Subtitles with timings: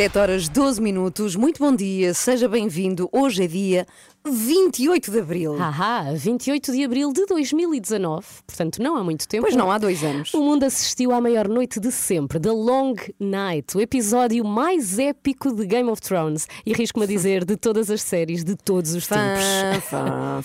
[0.00, 3.06] 7 horas 12 minutos, muito bom dia, seja bem-vindo.
[3.12, 3.86] Hoje é dia
[4.26, 5.56] 28 de abril.
[5.56, 9.44] Haha, 28 de abril de 2019, portanto não há muito tempo.
[9.44, 10.34] Pois não, há dois anos.
[10.34, 15.54] O mundo assistiu à maior noite de sempre, The Long Night, o episódio mais épico
[15.54, 19.06] de Game of Thrones e arrisco-me a dizer de todas as séries de todos os
[19.06, 19.42] tempos.
[19.88, 20.42] fã.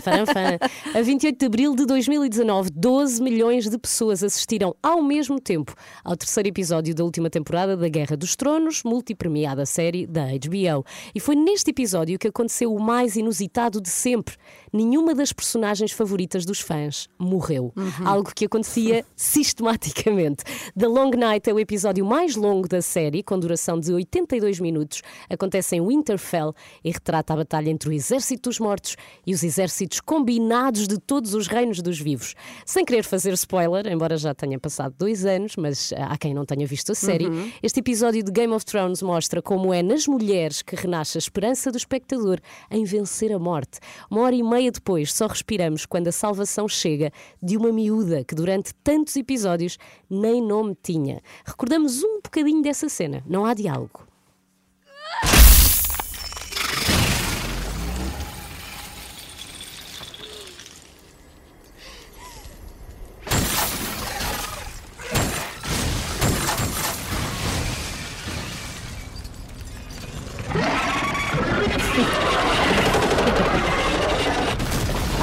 [0.00, 0.98] fã, fã.
[0.98, 6.16] A 28 de abril de 2019, 12 milhões de pessoas assistiram ao mesmo tempo ao
[6.16, 10.84] terceiro episódio da última temporada da Guerra dos Tronos, multipremiada série da HBO.
[11.14, 14.36] E foi neste episódio que aconteceu o mais inusitado de sempre.
[14.72, 17.74] Nenhuma das personagens favoritas dos fãs morreu.
[18.04, 20.44] Algo que acontecia sistematicamente.
[20.78, 25.02] The Long Night é o episódio mais longo da série, com duração de 82 minutos.
[25.28, 30.00] Acontece em Winterfell e retrata a batalha entre o exército dos mortos e os exércitos
[30.00, 32.34] combinados de todos os reinos dos vivos.
[32.64, 36.66] Sem querer fazer spoiler, embora já tenha passado dois anos, mas há quem não tenha
[36.66, 37.26] visto a série,
[37.62, 41.70] este episódio de Game of Thrones mostra como é nas mulheres que renasce a esperança
[41.70, 42.38] do espectador
[42.70, 43.78] em vencer a morte.
[44.10, 47.10] Uma hora e meia depois, só respiramos quando a salvação chega
[47.42, 51.20] de uma miúda que durante tantos episódios nem nome tinha.
[51.44, 54.12] Recordamos um bocadinho dessa cena, não há diálogo.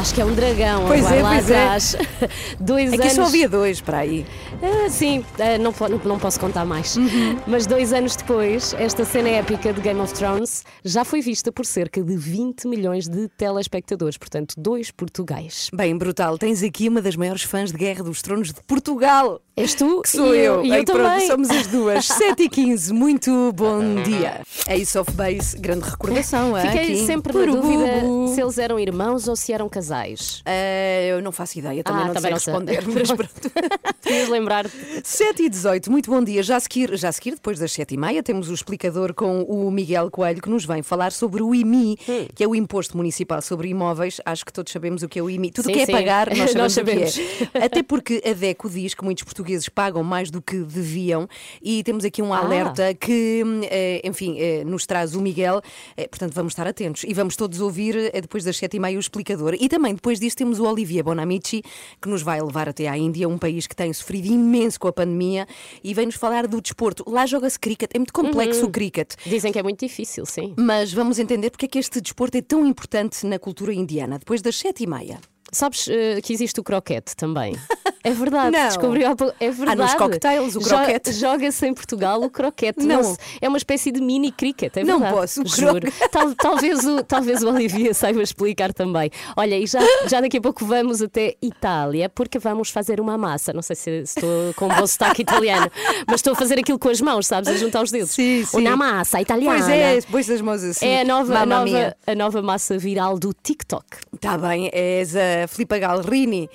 [0.09, 1.61] Acho que é um dragão, Pois é, lá pois é.
[1.61, 1.95] atrás.
[2.59, 3.13] Dois Aqui anos.
[3.13, 4.25] só havia dois para aí.
[4.59, 6.95] Ah, sim, ah, não, não- não posso contar mais.
[6.97, 7.37] Uhum.
[7.45, 11.63] Mas dois anos depois, esta cena épica de Game of Thrones já foi vista por
[11.63, 15.69] cerca de 20 milhões de telespectadores, portanto, dois portugueses.
[15.71, 19.39] Bem, brutal, tens aqui uma das maiores fãs de Guerra dos Tronos de Portugal.
[19.59, 20.01] És tu?
[20.01, 20.63] Que sou e eu.
[20.63, 21.27] E eu Ei, pronto, também.
[21.27, 22.05] somos as duas.
[22.07, 24.41] 7 e 15, muito bom dia.
[24.69, 26.55] Ace of Base, grande recordação.
[26.55, 27.05] ah, Fiquei aqui.
[27.05, 28.01] sempre na dúvida
[28.33, 30.41] se eles eram irmãos ou se eram casais.
[30.45, 32.75] Ah, eu não faço ideia, também Ah, não também sei não sei.
[32.77, 32.99] responder.
[32.99, 33.51] Mas pronto.
[34.01, 34.65] Querias lembrar
[35.03, 36.41] 7 e 18, muito bom dia.
[36.41, 39.41] Já a seguir, já a seguir depois das 7 e meia, temos o explicador com
[39.43, 42.27] o Miguel Coelho que nos vem falar sobre o IMI, Hum.
[42.33, 44.21] que é o Imposto Municipal sobre Imóveis.
[44.25, 45.51] Acho que todos sabemos o que é o IMI.
[45.51, 45.91] Tudo o Sim, que é sim.
[45.91, 47.65] pagar, nós Nós sabemos, o que é.
[47.65, 51.27] Até porque a DECO diz que muitos portugueses pagam mais do que deviam
[51.61, 52.39] e temos aqui um Ah.
[52.39, 55.61] alerta que, hum, eh, enfim, eh, nos traz o Miguel.
[55.97, 58.99] Eh, Portanto, vamos estar atentos e vamos todos ouvir depois das 7 e meia o
[58.99, 59.55] explicador.
[59.59, 61.61] E também depois disso temos o Olivier Bonamici,
[62.01, 64.93] que nos vai levar até à Índia, um país que tem sofrido imenso com a
[64.93, 65.47] pandemia
[65.83, 67.03] e vem-nos falar do desporto.
[67.07, 68.67] Lá joga-se cricket, é muito complexo Uhum.
[68.67, 69.13] o cricket.
[69.25, 70.53] Dizem que é muito difícil, sim.
[70.57, 74.41] Mas vamos entender porque é que este desporto é tão importante na cultura indiana, depois
[74.41, 75.19] das sete e meia.
[75.51, 77.55] Sabes eh, que existe o croquete também?
[78.03, 78.67] É verdade, Não.
[78.67, 79.33] descobri há pouco.
[79.39, 79.81] É verdade.
[79.81, 81.11] nos cocktails o Jo- croquete.
[81.13, 82.85] Joga-se em Portugal o croquete.
[82.85, 83.17] Não.
[83.41, 85.13] É uma espécie de mini cricket, é Não verdade.
[85.15, 85.91] posso, o Juro.
[86.11, 89.09] Tal- talvez, o, talvez o Olivia saiba explicar também.
[89.35, 93.51] Olha, e já, já daqui a pouco vamos até Itália, porque vamos fazer uma massa.
[93.53, 95.69] Não sei se estou com um bom sotaque italiano,
[96.07, 97.49] mas estou a fazer aquilo com as mãos, sabes?
[97.49, 98.11] A juntar os dedos.
[98.11, 98.57] Sim, sim.
[98.57, 99.57] Uma massa italiana.
[99.57, 100.85] Pois é, pois as mãos assim.
[100.85, 103.85] É a nova, a, nova, a nova massa viral do TikTok.
[104.13, 106.49] Está bem, és a Filipa Galrini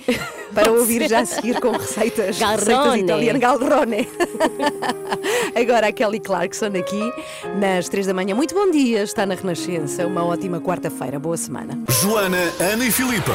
[0.55, 3.41] para ouvir já a seguir com receitas, receitas italianas.
[3.41, 4.09] Galrone.
[5.55, 7.13] Agora a Kelly Clarkson aqui
[7.59, 8.35] nas três da manhã.
[8.35, 10.07] Muito bom dia, está na Renascença.
[10.07, 11.79] Uma ótima quarta-feira, boa semana.
[12.01, 13.31] Joana, Ana e Filipe.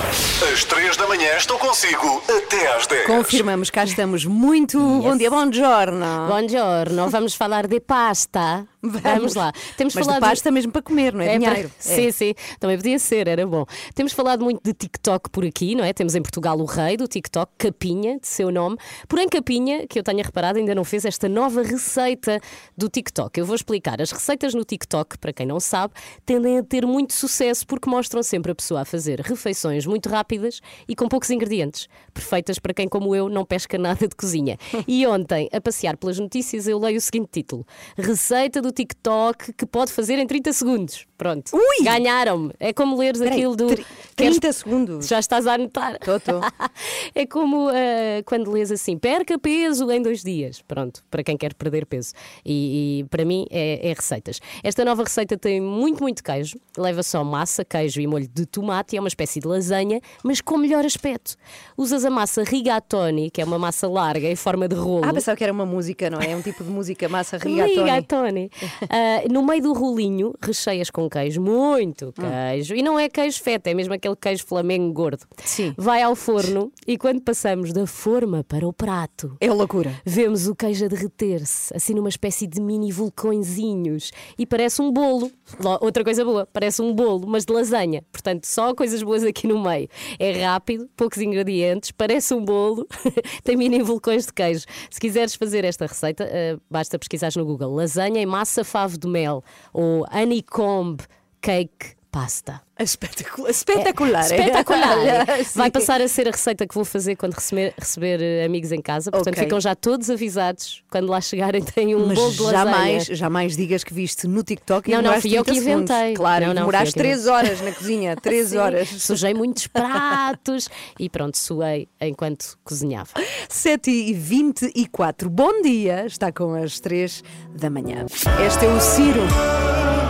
[0.54, 3.08] Às 3 da manhã estão consigo até às 10.
[3.08, 4.26] Confirmamos, cá estamos.
[4.26, 6.28] Muito bom dia, bom giorno.
[6.28, 8.68] Buongiorno, vamos falar de pasta.
[8.82, 9.52] Vamos, lá.
[9.76, 11.72] Temos Mas de falado pasta mesmo para comer, não é, É para- dinheiro.
[11.80, 11.82] É.
[11.82, 13.66] Sim, sim, também podia ser, era bom.
[13.94, 15.92] Temos falado muito de TikTok por aqui, não é?
[15.92, 18.78] Temos em Portugal o rei do TikTok, Capinha, de seu nome.
[19.08, 22.40] Porém, Capinha, que eu tenha reparado, ainda não fez esta nova receita
[22.78, 23.38] do TikTok.
[23.40, 24.02] Eu vou explicar.
[24.02, 25.94] As receitas no TikTok, para quem não sabe,
[26.26, 30.62] tendem a ter muito sucesso porque mostram sempre a pessoa a fazer refeições muito rápidas
[30.88, 31.88] e com poucos ingredientes.
[32.14, 34.58] Perfeitas para quem, como eu, não pesca nada de cozinha.
[34.88, 37.66] E ontem, a passear pelas notícias, eu leio o seguinte título:
[37.98, 41.09] Receita do TikTok que pode fazer em 30 segundos.
[41.20, 41.52] Pronto.
[41.54, 41.84] Ui!
[41.84, 42.54] Ganharam-me.
[42.58, 43.68] É como leres Espera aí, aquilo do.
[43.68, 43.86] tri-
[44.16, 45.08] 30 segundos.
[45.08, 46.00] Já estás a anotar.
[46.00, 46.40] Tô, tô.
[47.14, 50.62] é como ah, quando lês assim: perca peso em dois dias.
[50.62, 52.14] Pronto, para quem quer perder peso.
[52.46, 54.40] E, e para mim é, é receitas.
[54.64, 56.58] Esta nova receita tem muito, muito queijo.
[56.78, 58.96] Leva só massa, queijo e molho de tomate.
[58.96, 61.36] É uma espécie de lasanha, mas com melhor aspecto.
[61.78, 65.04] Usas a massa rigatoni, que é uma massa larga em forma de rolo.
[65.04, 66.32] Ah, pensava que era uma música, não é?
[66.32, 67.76] É um tipo de música massa rigatoni.
[67.76, 68.52] Rigatoni.
[68.90, 72.76] Ah, no meio do rolinho, recheias com queijo, muito queijo.
[72.76, 75.26] E não é queijo feta, é mesmo aquele queijo flamengo gordo.
[75.44, 75.74] Sim.
[75.78, 79.36] Vai ao forno e quando passamos da forma para o prato.
[79.40, 79.94] É loucura.
[80.06, 84.12] Vemos o queijo a derreter-se, assim numa espécie de mini vulcõezinhos.
[84.38, 85.32] E parece um bolo.
[85.60, 88.04] Lo- Outra coisa boa, parece um bolo, mas de lasanha.
[88.12, 89.88] Portanto, só coisas boas aqui no meio.
[90.20, 92.88] É rápido, poucos ingredientes, parece um bolo,
[93.44, 94.66] tem mini vulcões de queijo.
[94.90, 99.08] Se quiseres fazer esta receita, eh, basta pesquisar no Google lasanha em massa favo de
[99.08, 100.99] mel ou honeycomb
[101.42, 102.62] cake pasta.
[102.80, 103.52] Espetacular.
[103.52, 104.32] Espetacular.
[104.32, 104.98] É, espetacular.
[105.54, 108.82] Vai passar a ser a receita que vou fazer quando receber, receber, eh, amigos em
[108.82, 109.12] casa.
[109.12, 109.44] Portanto, Ok.
[109.44, 110.82] ficam já todos avisados.
[110.90, 112.66] Quando lá chegarem, têm um Mas bolo de lasanha.
[112.66, 115.92] jamais, jamais digas que viste no TikTok e Não, não, fui eu 30 que segundos.
[115.92, 116.14] inventei.
[116.16, 118.16] Claro, Não, não, demoraste que 3 horas na cozinha.
[118.18, 118.90] 3 Sim, horas.
[118.90, 120.68] Sujei muitos pratos
[121.00, 123.12] e pronto, suei enquanto cozinhava.
[123.50, 128.06] 7 e 24 Bom dia, está com as 3 da manhã.
[128.48, 129.22] Este é o Ciro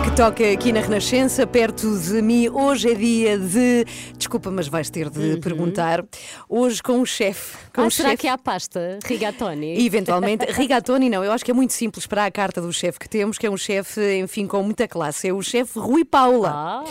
[0.04, 2.48] que toca aqui na Renascença, perto de mim.
[2.48, 3.84] Hoje é dia de.
[4.16, 6.04] Desculpa, mas vais ter de perguntar.
[6.48, 7.56] Hoje com o chefe.
[7.76, 7.84] Uhum.
[7.84, 8.22] Ah, o será chefe.
[8.22, 9.76] que há pasta rigatoni?
[9.84, 13.08] Eventualmente, rigatoni não, eu acho que é muito simples para a carta do chefe que
[13.08, 15.28] temos, que é um chefe, enfim, com muita classe.
[15.28, 16.50] É o chefe Rui Paula.
[16.54, 16.84] Ah.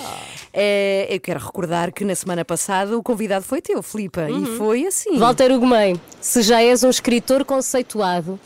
[0.54, 4.44] É, eu quero recordar que na semana passada o convidado foi teu, Filipa, Uhum.
[4.44, 5.18] e foi assim.
[5.18, 8.40] Walter Ugumem, se já és um escritor conceituado,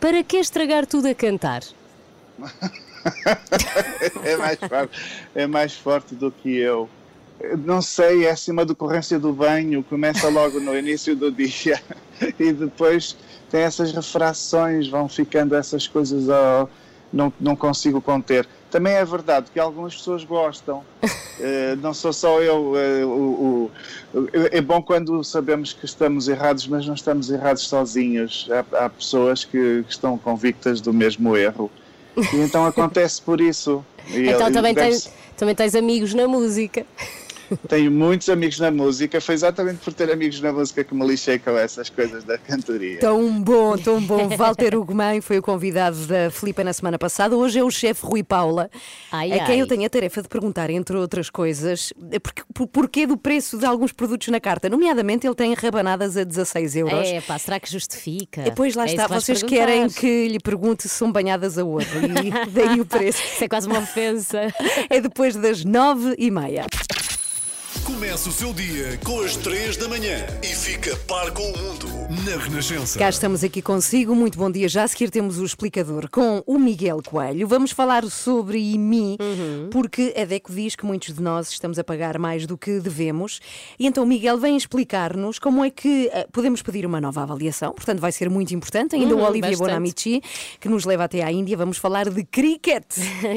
[0.00, 1.62] para que estragar tudo a cantar?
[4.24, 4.98] é, mais forte,
[5.34, 6.88] é mais forte do que eu.
[7.64, 11.80] Não sei, é assim uma decorrência do banho, começa logo no início do dia
[12.38, 13.16] e depois
[13.50, 16.68] tem essas refrações, vão ficando essas coisas, ao,
[17.12, 18.46] não, não consigo conter.
[18.70, 20.84] Também é verdade que algumas pessoas gostam,
[21.40, 22.72] Eh, não sou só eu.
[22.76, 23.70] eh, o-
[24.12, 28.48] o- é bom quando sabemos que estamos errados, mas não estamos errados sozinhos.
[28.50, 31.70] Há, há pessoas que, que estão convictas do mesmo erro.
[32.16, 33.84] E então acontece por isso.
[34.08, 36.84] E então também deve- tens, também tens amigos na música.
[37.68, 39.20] Tenho muitos amigos na música.
[39.20, 42.98] Foi exatamente por ter amigos na música que me lixei com essas coisas da cantoria.
[42.98, 44.28] Tão bom, tão bom.
[44.36, 47.36] Walter Ugumem foi o convidado da Filipa na semana passada.
[47.36, 48.70] Hoje é o chefe Rui Paula,
[49.10, 49.60] Ai, a quem ai.
[49.62, 51.92] eu tenho a tarefa de perguntar, entre outras coisas,
[52.22, 54.68] porque, por, porquê do preço de alguns produtos na carta.
[54.68, 57.06] Nomeadamente, ele tem rabanadas a 16 euros.
[57.08, 58.42] É, pá, será que justifica?
[58.42, 59.66] Depois lá É está, vocês perguntar.
[59.66, 63.22] querem que lhe pergunte se são banhadas a ouro e daí o preço.
[63.34, 64.52] Isso é quase uma ofensa.
[64.90, 66.66] É depois das nove e meia.
[67.84, 71.86] Começa o seu dia com as 3 da manhã e fica par com o mundo
[72.24, 72.98] na Renascença.
[72.98, 74.66] Cá estamos aqui consigo, muito bom dia.
[74.70, 77.46] Já a seguir temos o explicador com o Miguel Coelho.
[77.46, 79.18] Vamos falar sobre IMI,
[79.70, 83.38] porque a DECO diz que muitos de nós estamos a pagar mais do que devemos.
[83.78, 87.72] E então o Miguel vem explicar-nos como é que eh, podemos pedir uma nova avaliação.
[87.74, 88.96] Portanto, vai ser muito importante.
[88.96, 89.68] Ainda o Uhum, Olivia bastante.
[89.68, 90.22] Bonamici,
[90.58, 91.54] que nos leva até à Índia.
[91.56, 92.84] Vamos falar de cricket.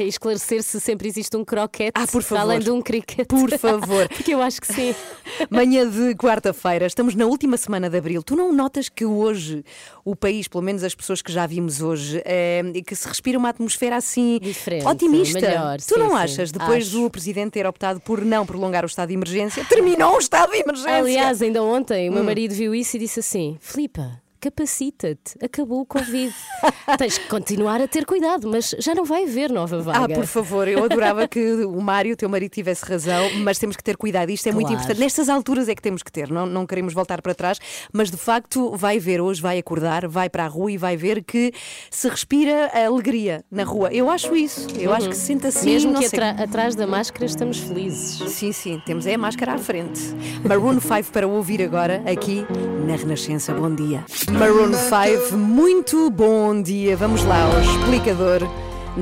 [0.00, 2.40] E esclarecer se sempre existe um croquete Ah, por favor.
[2.42, 3.26] além de um cricket.
[3.28, 4.08] Por favor.
[4.30, 4.94] Eu acho que sim.
[5.50, 8.22] Manhã de quarta-feira, estamos na última semana de abril.
[8.22, 9.64] Tu não notas que hoje
[10.04, 13.48] o país, pelo menos as pessoas que já vimos hoje, é, que se respira uma
[13.48, 15.40] atmosfera assim Diferente, otimista?
[15.40, 16.52] melhor, tu sim, não sim, achas?
[16.52, 16.98] Depois acho.
[17.00, 20.58] do presidente ter optado por não prolongar o estado de emergência, terminou o estado de
[20.58, 20.96] emergência.
[20.96, 22.12] Aliás, ainda ontem Hum.
[22.12, 24.20] o meu marido viu isso e disse assim: Filipa.
[24.42, 26.34] Capacita-te, acabou o Covid.
[26.98, 30.14] Tens que continuar a ter cuidado, mas já não vai haver nova Ah, vaga.
[30.16, 33.96] por favor, eu adorava que o Mário, teu marido, tivesse razão, mas temos que ter
[33.96, 34.30] cuidado.
[34.30, 34.82] Isto é muito Claro.
[34.82, 34.98] importante.
[35.00, 37.58] Nestas alturas é que temos que ter, não, não queremos voltar para trás,
[37.92, 41.22] mas de facto vai ver hoje, vai acordar, vai para a rua e vai ver
[41.22, 41.52] que
[41.88, 43.90] se respira a alegria na rua.
[43.92, 44.66] Eu acho isso.
[44.76, 45.70] Eu acho que se sente assim.
[45.70, 48.28] Mesmo que atra- atrás da máscara estamos felizes.
[48.32, 50.00] Sim, sim, temos é a máscara à frente.
[50.44, 52.44] Maroon 5 para ouvir agora aqui
[52.86, 53.54] na Renascença.
[53.54, 54.04] Bom dia.
[54.38, 56.96] Maroon 5, muito bom dia.
[56.96, 58.40] Vamos lá ao explicador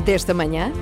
[0.04, 0.72] desta manhã.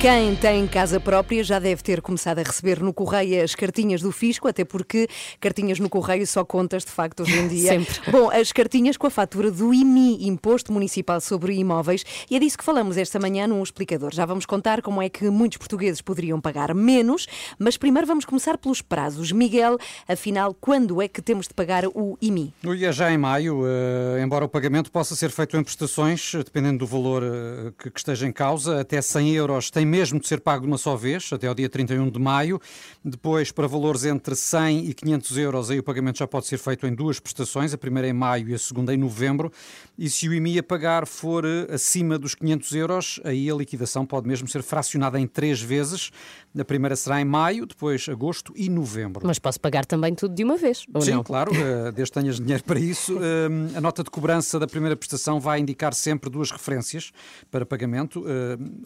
[0.00, 4.12] Quem tem casa própria já deve ter começado a receber no correio as cartinhas do
[4.12, 5.08] fisco, até porque
[5.40, 7.70] cartinhas no correio só contas de facto hoje em dia.
[7.70, 8.12] Sempre.
[8.12, 12.56] Bom, as cartinhas com a fatura do IMI, Imposto Municipal sobre Imóveis, e é disso
[12.56, 14.14] que falamos esta manhã num explicador.
[14.14, 17.26] Já vamos contar como é que muitos portugueses poderiam pagar menos,
[17.58, 19.32] mas primeiro vamos começar pelos prazos.
[19.32, 22.54] Miguel, afinal, quando é que temos de pagar o IMI?
[22.62, 26.78] No dia já em maio, eh, embora o pagamento possa ser feito em prestações, dependendo
[26.78, 30.40] do valor eh, que, que esteja em causa, até 100 euros tem mesmo de ser
[30.40, 32.60] pago de uma só vez, até ao dia 31 de maio.
[33.04, 36.86] Depois, para valores entre 100 e 500 euros, aí o pagamento já pode ser feito
[36.86, 39.50] em duas prestações, a primeira em maio e a segunda em novembro.
[39.98, 44.06] E se o IMI a pagar for eh, acima dos 500 euros, aí a liquidação
[44.06, 46.12] pode mesmo ser fracionada em três vezes.
[46.56, 49.26] A primeira será em maio, depois agosto e novembro.
[49.26, 51.24] Mas posso pagar também tudo de uma vez, ou Sim, não?
[51.24, 53.18] claro, eh, desde que tenhas dinheiro para isso.
[53.20, 57.10] Eh, a nota de cobrança da primeira prestação vai indicar sempre duas referências
[57.50, 58.24] para pagamento.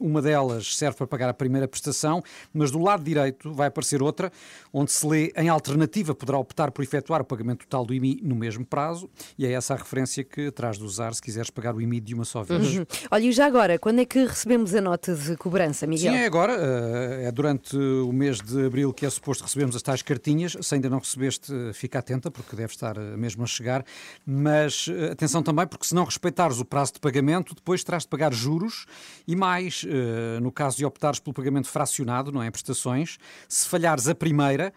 [0.00, 2.22] Uma delas serve para pagar a primeira prestação,
[2.54, 4.32] mas do lado direito vai aparecer outra,
[4.72, 8.34] onde se lê em alternativa poderá optar por efetuar o pagamento total do IMI no
[8.34, 11.80] mesmo prazo, e é essa a referência que terás de usar se quiseres pagar o
[11.80, 12.76] IMI de uma só vez.
[12.76, 12.86] Uhum.
[13.10, 16.12] Olha, e já agora, quando é que recebemos a nota de cobrança, Miguel?
[16.12, 16.52] Sim, é agora.
[16.54, 20.56] eh, É durante o mês de abril que é suposto recebermos as tais cartinhas.
[20.60, 23.84] Se ainda não recebeste, eh, fica atenta, porque deve estar eh, mesmo a chegar.
[24.26, 28.32] Mas atenção também, porque se não respeitares o prazo de pagamento, depois terás de pagar
[28.32, 28.86] juros
[29.26, 29.84] e mais,
[30.40, 32.46] no caso de optares pelo pagamento fracionado, não é?
[32.46, 33.18] Em prestações,
[33.48, 34.72] se falhares a primeira,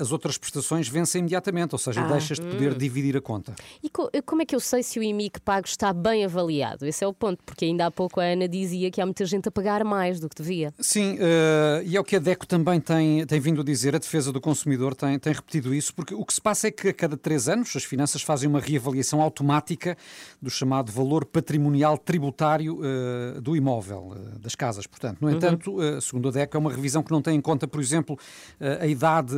[0.00, 2.08] as outras prestações vencem imediatamente, ou seja, Ah.
[2.12, 3.54] deixas de poder dividir a conta.
[3.82, 6.84] E co- como é que eu sei se o IMI que pago está bem avaliado?
[6.84, 9.48] Esse é o ponto, porque ainda há pouco a Ana dizia que há muita gente
[9.48, 10.72] a pagar mais do que devia.
[10.78, 13.98] Sim, eh, e é o que a DECO também tem, tem vindo a dizer, a
[13.98, 16.92] defesa do consumidor tem, tem repetido isso, porque o que se passa é que a
[16.92, 19.96] cada três anos as finanças fazem uma reavaliação automática
[20.42, 25.18] do chamado valor patrimonial tributário eh, do imóvel, eh, das casas, portanto.
[25.22, 27.80] No entanto, eh, segundo a DECO, é uma revisão que não tem em conta, por
[27.80, 28.18] exemplo,
[28.60, 29.34] a idade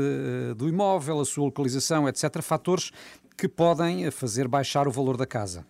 [0.56, 2.90] do imóvel, a sua localização, etc., fatores
[3.37, 5.64] que podem fazer baixar o valor da casa.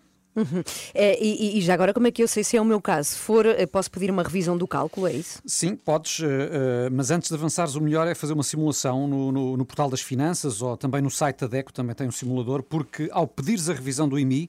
[0.94, 3.16] É, e, e já agora, como é que eu sei se é o meu caso?
[3.16, 5.40] For, eh, posso pedir uma revisão do cálculo, é isso?
[5.44, 9.56] Sim, podes, eh, mas antes de avançares, o melhor é fazer uma simulação no, no-
[9.56, 13.08] no portal das finanças ou também no site da DECO, também tem um simulador, porque
[13.12, 14.48] ao pedires a revisão do IMI,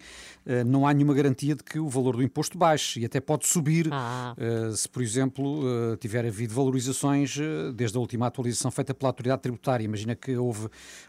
[0.66, 3.88] não há nenhuma garantia de que o valor do imposto baixe e até pode subir
[3.92, 4.34] Ah.
[4.38, 5.62] eh, se, por exemplo,
[5.94, 9.84] eh, tiver havido valorizações eh, desde a última atualização feita pela autoridade tributária.
[9.86, 10.66] Imagina que houve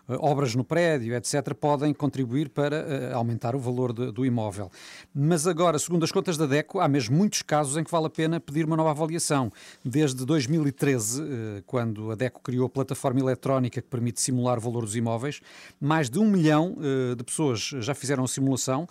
[0.09, 4.71] eh, obras no prédio, etc., podem contribuir para eh, aumentar o valor de- do imóvel.
[5.15, 8.11] Mas agora, segundo as contas da DECO, há mesmo muitos casos em que vale a
[8.11, 9.51] pena pedir uma nova avaliação.
[9.85, 14.83] Desde 2013, eh, quando a DECO criou a plataforma eletrónica que permite simular o valor
[14.85, 15.41] dos imóveis,
[15.81, 18.87] mais de um milhão eh, de pessoas já fizeram a simulação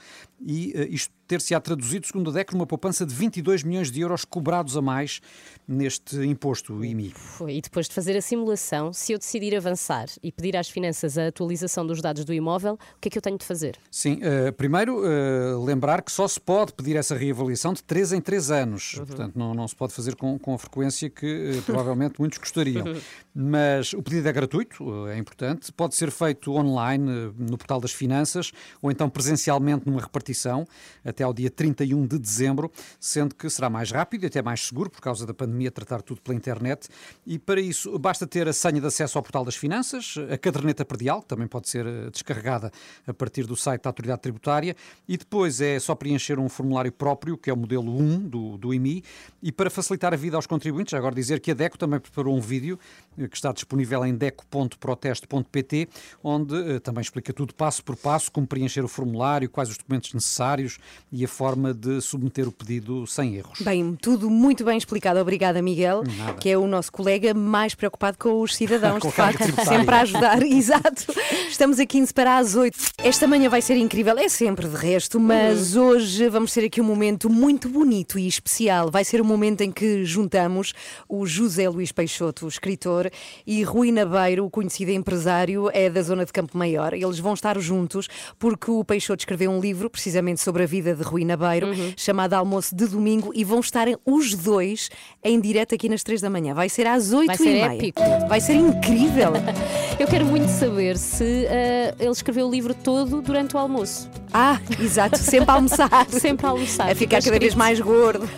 [0.46, 4.26] e eh, isto ter-se-á traduzido, segundo a DECO, numa poupança de 22 milhões de euros
[4.26, 5.22] cobrados a mais
[5.68, 7.12] neste imposto, IMI.
[7.12, 7.58] Foi.
[7.58, 11.28] E depois de fazer a simulação, se eu decidir avançar e pedir às finanças a
[11.28, 13.78] atualização dos dados do imóvel, o que é que eu tenho de fazer?
[13.92, 18.22] Sim, eh, primeiro eh, lembrar que só se pode pedir essa reavaliação de 3 em
[18.22, 18.96] 3 anos.
[18.96, 22.86] Portanto, não, não se pode fazer com, com a frequência que eh, provavelmente muitos gostariam.
[23.36, 25.72] Mas o pedido é gratuito, é importante.
[25.72, 30.68] Pode ser feito online no portal das finanças ou então presencialmente numa repartição
[31.06, 34.90] até ao dia 31 de dezembro, sendo que será mais rápido e até mais seguro
[34.90, 36.88] por causa da pandemia tratar tudo pela internet.
[37.26, 40.84] E para isso basta ter a senha de acesso ao portal das finanças, a caderneta
[40.86, 42.72] predial, que também pode ser eh, descarregada
[43.06, 44.76] a partir do site da autoridade tributária,
[45.08, 48.74] e depois é só preencher um formulário próprio, que é o modelo 1 do, do
[48.74, 49.04] IMI,
[49.42, 52.42] e para facilitar a vida aos contribuintes, agora dizer que a DECO também preparou um
[52.42, 52.80] vídeo
[53.18, 55.90] eh, que está disponível em deco.proteste.pt,
[56.24, 60.14] onde eh, também explica tudo passo por passo, como preencher o formulário, quais os documentos
[60.14, 60.80] necessários
[61.12, 63.60] e a forma de submeter o pedido sem erros.
[63.62, 65.20] Bem, tudo muito bem explicado.
[65.20, 66.34] Obrigada, Miguel, Nada.
[66.34, 69.78] que é o nosso colega mais preocupado com os cidadãos, Com de facto, tributária.
[69.80, 70.44] sempre a ajudar.
[70.46, 71.06] Exato.
[71.50, 72.78] Estamos a 15 para as 8.
[73.00, 76.84] Esta manhã vai ser incrível, é sempre de resto, mas hoje vamos ter aqui um
[76.84, 78.92] momento muito bonito e especial.
[78.92, 80.74] Vai ser o momento em que juntamos
[81.08, 83.10] o José Luís Peixoto, o escritor,
[83.48, 86.94] e Rui Nabeiro, o conhecido empresário, é da zona de Campo Maior.
[86.94, 91.04] Eles vão estar juntos porque o Peixoto escreveu um livro precisamente sobre a vida de
[91.04, 94.90] Rui Nabeiro, chamado Almoço de Domingo, e vão estar os dois
[95.24, 96.54] em direto aqui nas 3 da manhã.
[96.54, 97.66] Vai ser às 8 Vai e ser meia.
[97.66, 98.02] épico.
[98.28, 99.34] Vai ser incrível.
[100.00, 104.10] Eu quero muito saber se ah, ele escreveu o livro todo durante o almoço.
[104.32, 105.90] Ah, exato, sempre a almoçar.
[106.10, 106.92] Sempre a almoçar.
[106.92, 108.30] A ficar Fica cada vez mais gordo.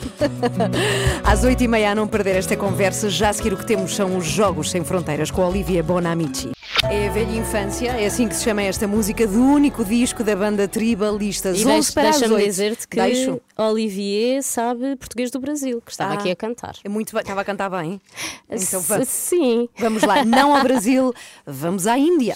[1.23, 3.09] Às 8 e meia a não perder esta conversa.
[3.09, 6.51] Já a seguir o que temos são os Jogos Sem Fronteiras com a Olivia Bonamici.
[6.89, 10.35] É a velha infância, é assim que se chama esta música do único disco da
[10.35, 11.57] banda Tribalistas.
[11.59, 12.45] E 11 deixa- para deixa-me 8.
[12.45, 13.41] dizer-te que Deixo.
[13.57, 16.17] Olivier sabe português do Brasil, que estava Ah.
[16.17, 16.75] aqui a cantar.
[16.83, 18.01] É muito bem, estava a cantar bem.
[18.49, 19.69] Então vamos, Sim.
[19.77, 21.13] vamos lá, não ao Brasil,
[21.45, 22.35] vamos à Índia.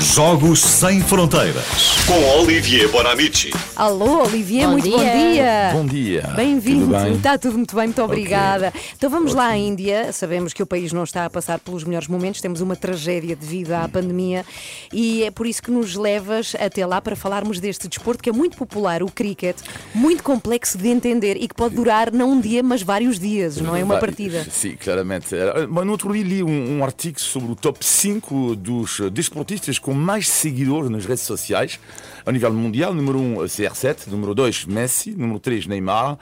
[0.00, 1.64] Jogos Sem Fronteiras.
[2.06, 3.50] Com Olivier Bonamici.
[3.74, 5.12] Alô, Olivier, Bom muito bom dia.
[5.32, 5.70] dia.
[5.72, 6.22] Bom dia.
[6.36, 7.14] Bem-vindo, bem?
[7.14, 8.72] está tudo muito bem, muito obrigada.
[8.96, 10.12] Então vamos lá à Índia.
[10.12, 13.72] Sabemos que o país não está a passar pelos melhores momentos, temos uma tragédia devido
[13.72, 14.44] à pandemia
[14.92, 18.32] e é por isso que nos levas até lá para falarmos deste desporto que é
[18.32, 19.56] muito popular, o cricket,
[19.94, 23.74] muito complexo de entender e que pode durar não um dia, mas vários dias, não
[23.74, 24.46] é uma partida.
[24.50, 25.34] Sim, claramente.
[25.34, 29.94] Eh, No outro dia li um, um artigo sobre o top 5 dos desportistas com
[29.94, 31.78] mais seguidores nas redes sociais
[32.26, 32.92] a nível mundial.
[32.92, 34.08] Número 1, um, CR7.
[34.08, 35.12] Número 2, Messi.
[35.12, 36.18] Número 3, Neymar.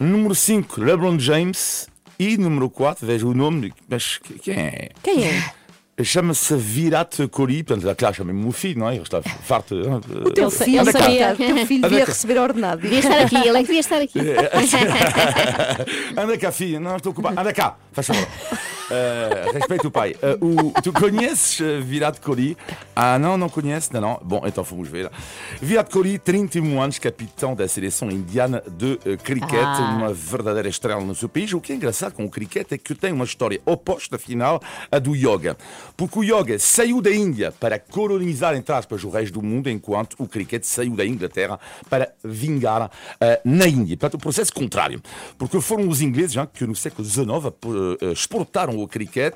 [0.00, 1.86] Número 5, LeBron James.
[2.18, 4.88] E número 4, vejo o nome, mas que- quem é?
[5.02, 5.52] Quem é?
[6.04, 8.94] Chama-se Virat Kohli, portanto, claro, chama-me o filho, não é?
[8.94, 9.74] Ele está farto.
[9.74, 11.32] O teu Ele sa- filho, ele sabia.
[11.34, 12.80] o teu filho devia receber ordenado.
[12.80, 14.18] Devia estar aqui, ele é que devia estar aqui.
[16.16, 17.38] Anda cá, filha, não estou ocupado.
[17.38, 18.26] Anda cá, faz favor.
[18.90, 20.16] Uh, respeita o pai.
[20.40, 22.56] Uh, o- tu conheces uh, Virat Kohli?
[22.96, 23.88] Ah, não, não conheces?
[23.90, 24.20] Não, não.
[24.22, 25.10] Bom, então vamos ver.
[25.62, 29.94] Virat Kohli, 31 anos, capitão da seleção indiana de uh, cricket, Ah.
[29.96, 31.52] uma verdadeira estrela no seu país.
[31.52, 34.98] O que é engraçado com o cricket é que tem uma história oposta, afinal, à
[34.98, 35.56] do yoga.
[35.96, 40.16] Porque o yoga saiu da Índia para colonizar, entre aspas, o resto do mundo, enquanto
[40.18, 42.90] o cricket saiu da Inglaterra para vingar
[43.44, 43.96] na Índia.
[43.96, 45.00] Portanto, o processo contrário.
[45.38, 48.14] Porque foram os ingleses que no século XIX uh,
[48.80, 49.34] exportaram o cricket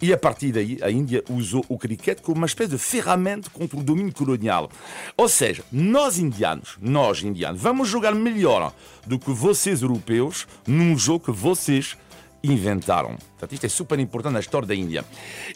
[0.00, 3.78] e a partir daí a Índia usou o cricket como uma espécie de ferramenta contra
[3.78, 4.70] o domínio colonial.
[5.16, 8.72] Ou seja, nós indianos, nós indianos, vamos jogar melhor
[9.06, 11.96] do que vocês europeus num jogo que vocês
[12.42, 13.16] inventaram.
[13.16, 15.04] Portanto, isto é super importante na história da Índia.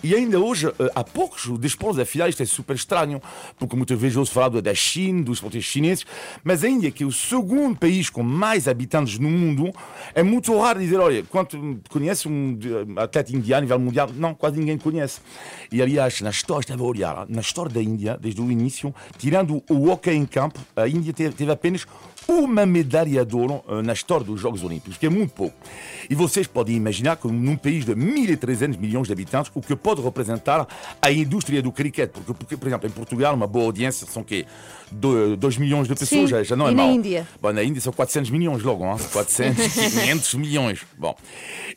[0.03, 3.21] E ainda hoje, eh, há poucos desportos, afinal, isto é super estranho,
[3.59, 6.07] porque muitas vezes ouço falar da China, dos esportistas chineses,
[6.43, 9.73] mas a Índia, que é o segundo país com mais habitantes no mundo,
[10.15, 14.11] é muito raro dizer, olha, quanto conhece um eh, atleta indiano a nível mundial?
[14.15, 15.21] Não, quase ninguém conhece.
[15.71, 19.63] E aliás, na história, estava a olhar, na história da Índia, desde o início, tirando
[19.69, 21.87] o hockey em campo, a Índia teve apenas
[22.29, 25.57] uma medalha de ouro na história dos Jogos Olímpicos, que é muito pouco.
[26.09, 30.03] E vocês podem imaginar que num país de 1.300 milhões de habitantes, o que pode
[30.03, 30.67] representar
[31.01, 32.11] a indústria do cricket.
[32.11, 34.47] Porque, porque, por exemplo, em Portugal, uma boa audiência são quê?
[34.91, 36.93] 2 milhões de pessoas, Sim, já, não é e na mau.
[36.93, 37.27] Índia?
[37.41, 38.97] Bom, na Índia são 400 milhões logo, hein?
[39.13, 40.81] 400, 500 milhões.
[40.99, 41.17] Bom.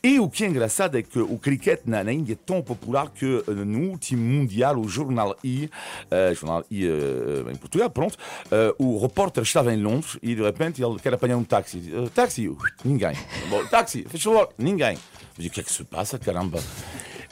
[0.04, 3.10] E o que é engraçado é que o cricket na, na Índia é tão popular
[3.10, 5.70] que eh, no último Mundial, o Jornal I,
[6.12, 8.18] eh, Jornal I eh, em Portugal, pronto,
[8.52, 11.82] eh, o repórter estava em Londres e de repente ele quer apanhar um táxi.
[12.14, 12.50] Táxi,
[12.86, 13.14] ninguém.
[13.50, 14.94] Bom, táxi, favor, ninguém.
[15.38, 16.60] Eu digo, o que é que se passa, caramba?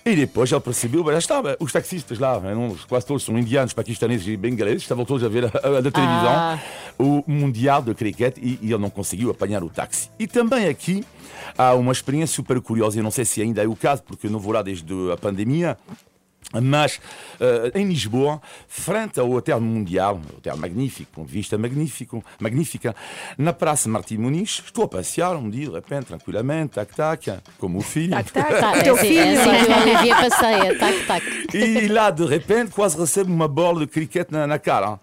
[0.08, 3.74] E depois ele percebeu, já estava, os taxistas lá, em Londres, quase todos são indianos,
[3.74, 6.60] paquistaneses e bengaleses, estavam todos a ver a, a, a da televisão Ah.
[6.98, 10.10] o Mundial de Cricket e, e ele não conseguiu apanhar o táxi.
[10.17, 11.04] E também aqui
[11.58, 14.32] há uma experiência super curiosa, eu não sei se ainda é o caso, porque eu
[14.32, 15.78] não vou lá desde a pandemia.
[16.63, 16.99] Mas
[17.41, 22.95] eh, em Lisboa, frente ao Hotel Mundial, hotel magnífico, com vista magnífico, magnífica,
[23.38, 27.79] na Praça Martim Muniz, estou a passear um dia, de repente, tranquilamente, tac, tac, como
[27.79, 28.12] o filho.
[28.12, 29.19] Tac, tac, o teu assim, filho.
[29.19, 30.79] é assim que o Olivier passeia.
[30.79, 31.25] Tac, tac.
[31.53, 34.99] E lá, de repente, quase recebo uma bola de cricket na, na cara.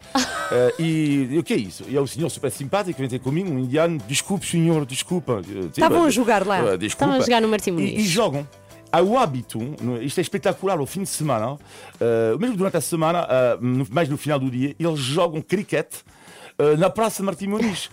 [0.50, 1.84] Eh, e, e o que é isso?
[1.88, 3.98] E é o senhor super simpático, vem ter comigo, um indiano.
[4.08, 5.42] Desculpe, senhor, desculpa.
[5.46, 6.60] Eh, Estavam a jogar lá?
[6.80, 8.00] Estavam a jogar no Martim E, Muniz.
[8.00, 8.48] e jogam.
[8.94, 9.58] Há o hábito,
[10.02, 11.58] isto é espetacular ao fim de semana,
[12.00, 13.26] eh, mesmo durante a semana,
[13.60, 15.92] no- mais no final do dia, eles jogam cricket
[16.78, 17.90] na Praça Martim Muniz.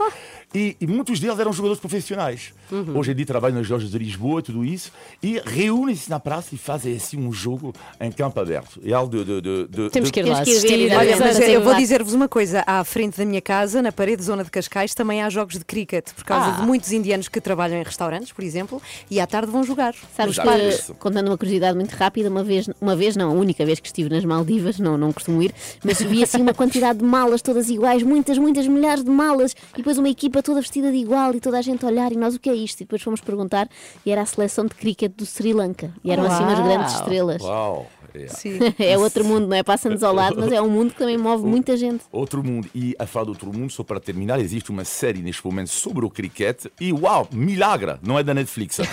[0.53, 2.53] E, e muitos deles eram jogadores profissionais.
[2.69, 2.97] Uhum.
[2.97, 4.91] Hoje em dia trabalham nas lojas de Lisboa, tudo isso,
[5.23, 8.81] e reúnem-se na praça e fazem assim um jogo em campo aberto.
[8.83, 9.23] É algo de.
[9.23, 10.91] de, de- de- Temos que ir lá assistir.
[10.93, 14.43] Olha, mas eu vou dizer-vos uma coisa: à frente da minha casa, na parede zona
[14.43, 16.59] de Cascais, também há jogos de cricket, por causa Ah.
[16.59, 19.93] de muitos indianos que trabalham em restaurantes, por exemplo, e à tarde vão jogar.
[20.15, 23.79] Sabes que, contando uma curiosidade muito rápida, uma vez, uma vez não, a única vez
[23.79, 27.41] que estive nas Maldivas, não, não costumo ir, mas vi assim uma quantidade de malas
[27.41, 31.33] todas iguais, muitas, muitas milhares de malas, e depois uma equipa toda vestida de igual
[31.33, 32.81] e toda a gente a olhar, e nós o que é isto?
[32.81, 33.69] E depois fomos perguntar,
[34.05, 36.67] e era a seleção de cricket do Sri Lanka, e eram assim umas Uau.
[36.67, 37.41] grandes estrelas.
[37.41, 37.87] Uau!
[38.15, 38.27] É.
[38.27, 38.59] Sim.
[38.79, 39.63] É outro mundo, não é?
[39.63, 42.03] Passa-nos ao lado, mas é um mundo que também move muita gente.
[42.11, 42.67] Outro mundo.
[42.73, 46.05] E a falar de outro mundo, só para terminar, existe uma série neste momento sobre
[46.05, 46.65] o cricket.
[46.79, 47.97] E uau, milagre!
[48.01, 48.79] Não é da Netflix.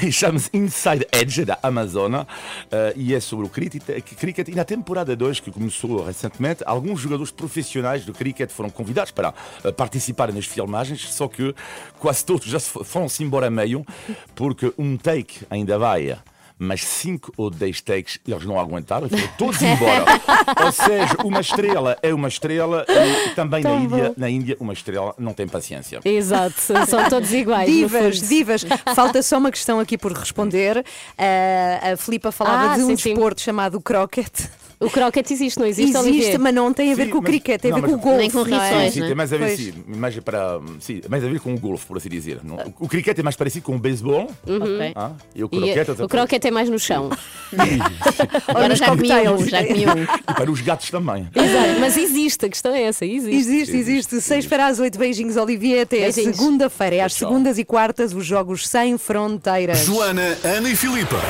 [0.00, 2.12] é, Chama-se Inside Edge, da Amazon.
[2.70, 4.48] eh, e é sobre o cricket.
[4.48, 9.32] E na temporada 2, que começou recentemente, alguns jogadores profissionais do cricket foram convidados para
[9.64, 11.12] eh, participarem nas filmagens.
[11.14, 11.54] Só que
[11.98, 13.84] quase todos já se foram-se embora a meio,
[14.34, 16.18] porque um take ainda vai
[16.62, 20.04] mas 5 ou 10 takes eles não aguentaram e foram todos embora.
[20.64, 25.14] ou seja, uma estrela é uma estrela e também na Índia, na Índia uma estrela
[25.18, 26.00] não tem paciência.
[26.04, 27.70] Exato, são todos iguais.
[27.70, 28.64] Divas, divas.
[28.94, 30.84] Falta só uma questão aqui por responder.
[31.18, 33.14] Ah, a Filipa falava Ah, de um sim, sim.
[33.14, 34.30] desporto chamado croquet.
[34.84, 37.60] O croquet existe, não existe, Existe, mas não tem a ver Sim, com o cricket,
[37.60, 38.18] tem a ver com o golfe.
[38.18, 38.68] Nem com não é?
[38.68, 39.06] rissóis, Sim, é?
[39.06, 41.96] tem mais a ver, sim, mais para, sim, mais a ver com o golfe, por
[41.96, 42.40] assim dizer.
[42.42, 44.92] Não, O cricket é mais parecido com o beisebol Ok.
[44.94, 47.10] ah, e o E, croquet eh, o croquet é mais no chão.
[48.48, 50.02] Agora já comia um, já comia um.
[50.30, 51.28] e para os gatos também.
[51.34, 53.34] Exato, mas existe, a questão é essa, existe.
[53.34, 54.20] Existe, existe.
[54.20, 55.82] Seis para as oito beijinhos, Olivier.
[55.82, 56.96] Até segunda-feira.
[56.96, 59.78] É às segundas e quartas, os jogos sem fronteiras.
[59.84, 61.20] Joana, Ana e Filipa.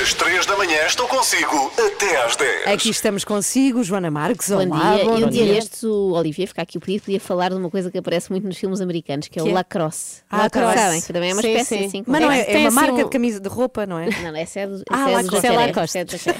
[0.00, 2.66] Às 3 da manhã estou consigo até às 10.
[2.68, 4.48] Aqui estamos consigo, Joana Marques.
[4.48, 5.04] Bom Olá, dia.
[5.04, 7.68] bom e um dia destes o Olivier, fica aqui o pedido, podia falar de uma
[7.68, 9.54] coisa que aparece muito nos filmes americanos, que é Que o é?
[9.54, 10.22] lacrosse.
[10.30, 10.90] Ah, tá Sabem?
[10.92, 11.00] bem.
[11.00, 11.84] Que também é uma Sim, espécie sim.
[11.86, 12.04] assim.
[12.06, 14.08] Mas não é, Tem é uma assim marca um- de camisa de roupa, não é?
[14.22, 16.34] Não, essa é do, Ah, é jacaré, É essa é.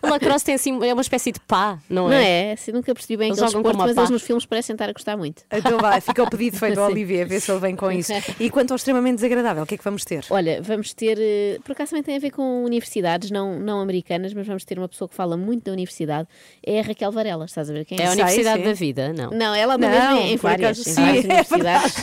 [0.02, 2.48] O lacrosse tem assim, é uma espécie de pá, não Não é?
[2.48, 2.52] é?
[2.54, 4.00] Assim, nunca percebi bem Eles aquele desporto, uma mas pá.
[4.00, 5.42] eles nos filmes parecem estar a gostar muito.
[5.52, 6.92] Então vai, fica o pedido feito ao Sim.
[6.94, 8.12] Olivier, ver se ele vem com isso.
[8.40, 10.24] E quanto ao extremamente desagradável, o que é que vamos ter?
[10.30, 14.32] Olha, vamos ter, eh, por acaso também tem a ver com universidades, não, não americanas,
[14.32, 16.28] mas vamos ter uma pessoa que fala muito da universidade,
[16.64, 18.64] é a Raquel Varela, estás a ver quem É a Sei, Universidade sim.
[18.64, 19.30] da Vida, não.
[19.30, 21.94] Não, ela uma Não, vez em, em várias, em sim, várias é universidades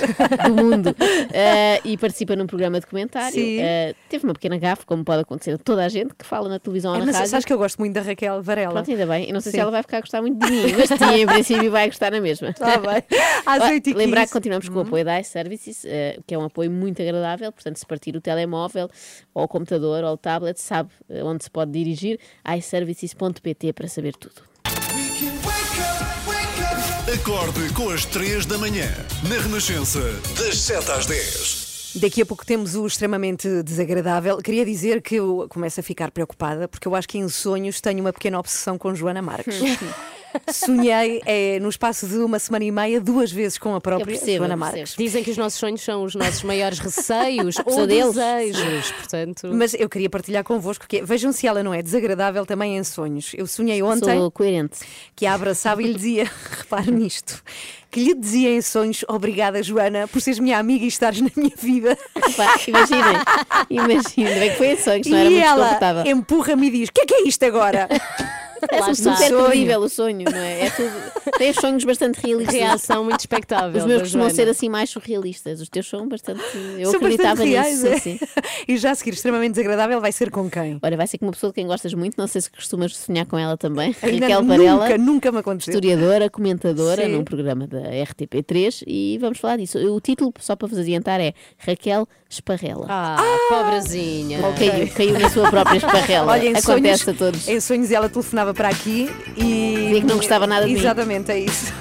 [0.48, 0.96] do mundo
[1.34, 3.34] Eh, e participa num programa de comentário.
[3.34, 3.60] Sim.
[3.60, 6.60] Eh, teve uma pequena gafe, como pode acontecer a toda a gente que fala na
[6.60, 7.30] televisão ou É, na mas rádio.
[7.32, 8.74] sabes que eu gosto muito da Raquel Varela.
[8.74, 9.28] Pronto, ainda bem.
[9.28, 9.58] Eu não sei Sim.
[9.58, 12.12] se ela vai ficar a gostar muito de mim, mas sim, em princípio vai gostar
[12.12, 12.50] na mesma.
[12.50, 13.04] Está bem.
[13.46, 14.28] Às Olha, 8 e Lembrar 15.
[14.28, 17.52] que continuamos com o apoio da iServices, eh, que é um apoio muito agradável.
[17.52, 18.90] Portanto, se partir o telemóvel,
[19.34, 20.90] ou o computador, ou o tablet, sabe
[21.24, 22.20] onde se pode dirigir.
[23.44, 24.42] iServices.pt para saber tudo.
[27.14, 28.88] Acorde com as 3 da manhã.
[29.30, 30.00] Na Renascença,
[30.38, 31.92] das 7 às 10.
[31.96, 34.38] Daqui a pouco temos o extremamente desagradável.
[34.38, 38.00] Queria dizer que eu começo a ficar preocupada porque eu acho que em sonhos tenho
[38.00, 39.56] uma pequena obsessão com Joana Marques.
[40.52, 44.40] Sonhei eh, no espaço de uma semana e meia duas vezes com a própria percebo,
[44.40, 44.56] Joana.
[44.56, 44.96] Marques.
[44.98, 49.50] Dizem que os nossos sonhos são os nossos maiores receios ou desejos, portanto...
[49.54, 52.84] Mas eu queria partilhar convosco que é- vejam se ela não é desagradável também em
[52.84, 53.32] sonhos.
[53.36, 54.80] Eu sonhei ontem Sou coerente.
[55.16, 56.24] que a abraçava e lhe dizia:
[56.58, 57.44] repare nisto,
[57.92, 61.54] que lhe dizia em sonhos: Obrigada, Joana, por seres minha amiga e estares na minha
[61.56, 61.98] vida.
[62.68, 63.18] Imaginem,
[63.70, 66.94] imaginem, bem que foi em sonhos, não era e muito ela empurra-me e diz: O
[66.94, 67.88] que é que é isto agora?
[68.72, 68.94] Está.
[68.94, 70.66] super credível o sonho, não é?
[70.66, 71.14] é tudo...
[71.38, 72.56] Tem os sonhos bastante realistas.
[72.56, 73.80] Reação muito expectável.
[73.82, 75.62] Os meus costumam ser assim mais surrealistas.
[75.62, 76.42] Os teus são bastante.
[76.78, 77.88] Eu São acreditava bastante reais, nisso.
[77.88, 78.00] é?
[78.00, 78.26] sim, sim.
[78.68, 80.80] E já a seguir, extremamente desagradável, vai ser com quem?
[80.82, 82.16] Olha, vai ser com uma pessoa de quem gostas muito.
[82.18, 83.96] Não sei se costumas sonhar com ela também.
[84.02, 84.98] Ainda Raquel nunca, Varela.
[84.98, 85.74] nunca me aconteceu.
[85.74, 87.12] Historiadora, comentadora Sim.
[87.12, 89.78] num programa da RTP3 e vamos falar disso.
[89.80, 92.86] O título, só para vos adiantar, é Raquel Esparrela.
[92.90, 93.18] Ah,
[93.50, 94.40] pobrezinha.
[94.58, 96.32] Caiu, caiu na sua própria esparrela.
[96.32, 96.66] Olha, Acontece
[97.04, 97.48] sonhos, a todos.
[97.48, 99.76] em sonhos ela telefonava para aqui e.
[99.86, 100.80] Dizia que não gostava nada de mim.
[100.80, 101.74] Exatamente, é isso.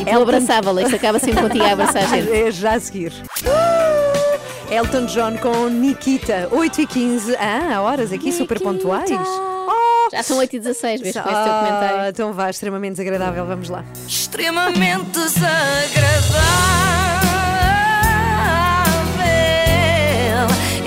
[0.00, 0.82] E tu abraçava-la.
[0.82, 2.30] Isto acaba sempre contigo a abraçar a gente.
[2.32, 3.12] É já a seguir.
[3.44, 4.72] Uh!
[4.72, 9.10] Elton John com Nikita, 8 e 15 Ah, horas aqui super pontuais.
[9.10, 10.08] Oh!
[10.12, 12.08] Já são 8 e 16 vês com esse teu Ah, comentário.
[12.10, 13.84] então vá, extremamente desagradável, vamos lá.
[14.06, 16.40] extremamente desagradável.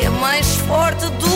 [0.02, 1.33] É mais forte do.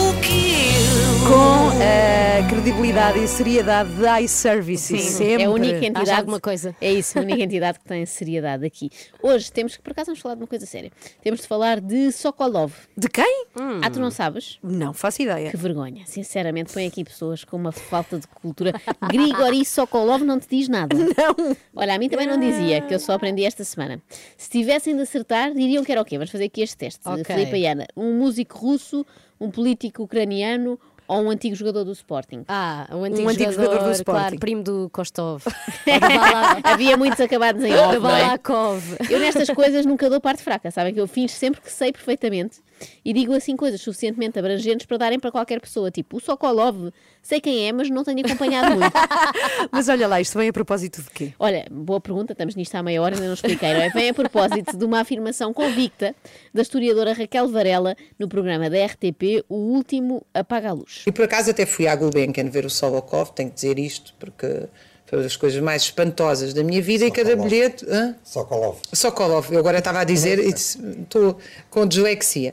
[1.28, 5.02] Com a credibilidade e seriedade da iServices.
[5.02, 5.42] sempre.
[5.42, 6.10] É a única entidade.
[6.10, 6.74] alguma coisa.
[6.80, 8.90] É isso, a única entidade que tem seriedade aqui.
[9.22, 10.90] Hoje temos que, por acaso, vamos falar de uma coisa séria.
[11.22, 12.72] Temos de falar de Sokolov.
[12.96, 13.44] De quem?
[13.82, 14.58] Ah, tu não sabes?
[14.62, 15.50] Não faço ideia.
[15.50, 16.04] Que vergonha.
[16.06, 18.72] Sinceramente, põe aqui pessoas com uma falta de cultura.
[19.08, 20.96] Grigori Sokolov não te diz nada.
[20.96, 21.56] Não.
[21.76, 24.00] Olha, a mim também não dizia, que eu só aprendi esta semana.
[24.36, 26.16] Se tivessem de acertar, diriam que era o quê?
[26.16, 27.00] Vamos fazer aqui este teste.
[27.06, 27.24] Ok.
[27.24, 27.86] Filipe e Ana.
[27.96, 29.04] Um músico russo,
[29.40, 32.44] um político ucraniano ou um antigo jogador do Sporting?
[32.46, 34.20] Ah, um antigo, Um antigo jogador do Sporting.
[34.20, 35.42] Claro, primo do Kostov.
[36.62, 38.22] Havia muitos acabados em off, não é?
[38.22, 38.82] Balakov.
[39.10, 42.60] Eu nestas coisas nunca dou parte fraca, sabem que eu finjo sempre que sei perfeitamente
[43.04, 46.90] e digo assim coisas suficientemente abrangentes para darem para qualquer pessoa, tipo o Sokolov,
[47.22, 48.92] sei quem é, mas não tenho acompanhado muito.
[49.70, 51.34] Mas olha lá, isto vem a propósito de quê?
[51.38, 53.90] Olha, boa pergunta, estamos nisto há meia hora, ainda não expliquei, não é?
[53.90, 56.14] Vem a propósito de uma afirmação convicta
[56.52, 61.04] da historiadora Raquel Varela no programa da RTP, O Último Apaga a Luz.
[61.06, 64.68] E por acaso até fui à Gulbenkian ver o Solokov, tenho que dizer isto, porque
[65.08, 67.86] foi das coisas mais espantosas da minha vida e cada bilhete.
[67.88, 68.14] Hã?
[68.22, 68.76] Sokolov.
[68.92, 71.38] Sokolov, eu agora estava a dizer, estou
[71.70, 72.52] com dislexia.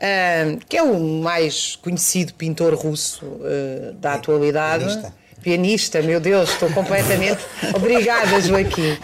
[0.00, 4.84] Ah, que é o mais conhecido pintor russo ah, da atualidade.
[4.84, 5.21] pianista.
[5.42, 7.40] Pianista, meu Deus, estou completamente.
[7.74, 8.96] Obrigada, Joaquim.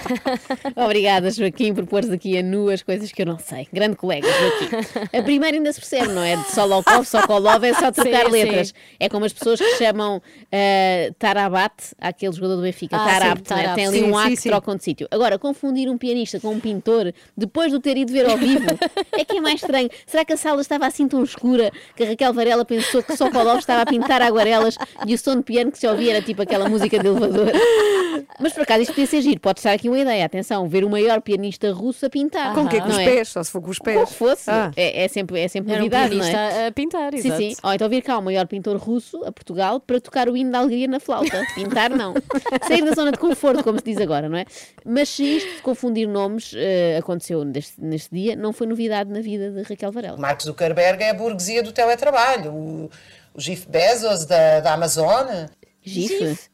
[0.77, 3.67] Obrigada, Joaquim, por pôres aqui a nu as coisas que eu não sei.
[3.73, 5.17] Grande colega, Joaquim.
[5.19, 6.37] A primeira ainda se percebe, não é?
[6.37, 8.69] De Solokov, Sokolov é só trocar Sim, letras.
[8.69, 8.75] sim.
[9.01, 13.55] É como as pessoas que chamam uh, Tarabat, aquele jogador do Benfica, Ah, Tarabt, sim,
[13.55, 13.75] é?
[13.75, 14.49] Tem ali Sim, um A que sim.
[14.49, 15.09] trocam de sítio.
[15.11, 18.67] Agora, confundir um pianista com um pintor, depois de o ter ido ver ao vivo,
[19.13, 19.89] é que é mais estranho.
[20.07, 23.59] Será que a sala estava assim tão escura que a Raquel Varela pensou que Sokolov
[23.59, 26.69] estava a pintar aguarelas e o som de piano que se ouvia era tipo aquela
[26.69, 27.53] música de elevador?
[28.41, 30.25] Mas por acaso isto podia ser giro, pode estar aqui uma ideia.
[30.25, 32.55] Atenção, ver o maior pianista russo a pintar.
[32.55, 32.81] Com o quê?
[32.81, 33.05] Com não os é?
[33.05, 34.09] pés, só se for com os pés.
[34.09, 34.51] que fosse.
[34.51, 34.71] Ah.
[34.77, 36.67] É, é sempre, é sempre Era um novidade, não pianista é?
[36.67, 37.37] a pintar, Sim, exato.
[37.43, 37.55] sim.
[37.63, 40.59] Ou então vir cá o maior pintor russo a Portugal para tocar o hino da
[40.59, 41.43] alegria na flauta.
[41.55, 42.15] Pintar, não.
[42.67, 44.45] Sair da zona de conforto, como se diz agora, não é?
[44.85, 49.21] Mas se isto de confundir nomes eh, aconteceu neste, neste dia, não foi novidade na
[49.21, 50.17] vida de Raquel Varela.
[50.19, 52.53] Mark Zuckerberg é a burguesia do teletrabalho.
[52.53, 52.91] O,
[53.35, 55.27] o Jeff Bezos da, da Amazon.
[55.85, 56.51] GIF?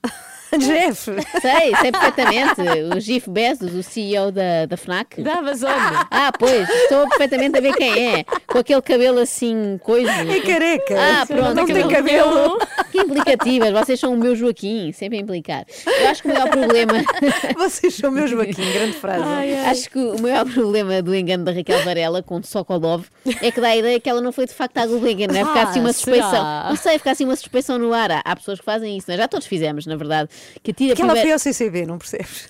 [0.58, 1.10] Jeff.
[1.40, 2.60] Sei, sei perfeitamente.
[2.94, 5.20] O Jeff Bezos, o CEO da, da FNAC.
[5.20, 5.72] Da Amazon.
[6.10, 8.24] Ah, pois, estou perfeitamente a ver quem é.
[8.46, 10.12] Com aquele cabelo assim, coisa.
[10.12, 10.94] É careca.
[10.96, 11.54] Ah, pronto.
[11.54, 12.30] Não tem cabelo.
[12.30, 12.58] cabelo.
[13.18, 15.64] Implicativas, vocês são o meu Joaquim, sempre a implicar.
[15.86, 16.94] Eu acho que o maior problema.
[17.56, 19.24] Vocês são meu Joaquim, grande frase.
[19.66, 23.04] Acho que o maior problema do engano da Raquel Varela com Sokolov
[23.40, 25.44] é que dá a ideia que ela não foi de facto à Gulbenkian, não é?
[25.44, 26.30] Ficar assim uma Ah, suspeição.
[26.30, 26.66] será?
[26.70, 28.10] Não sei, ficar assim uma suspeição no ar.
[28.24, 29.18] Há, pessoas que fazem isso, não é?
[29.18, 30.28] Já todos fizemos, na verdade.
[30.62, 32.48] Que atira Que ela primeiro- foi ao CCB, não percebes?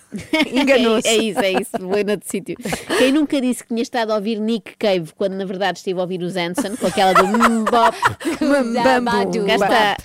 [0.53, 1.05] Enganou-se.
[1.15, 2.57] É, é isso, é isso, foi noutro sítio.
[2.99, 6.03] Quem nunca disse que tinha estado a ouvir Nick Cave quando na verdade esteve a
[6.03, 7.97] ouvir os Anson com aquela do Mbop.
[8.83, 9.47] Bambu.
[9.47, 9.97] Cá está,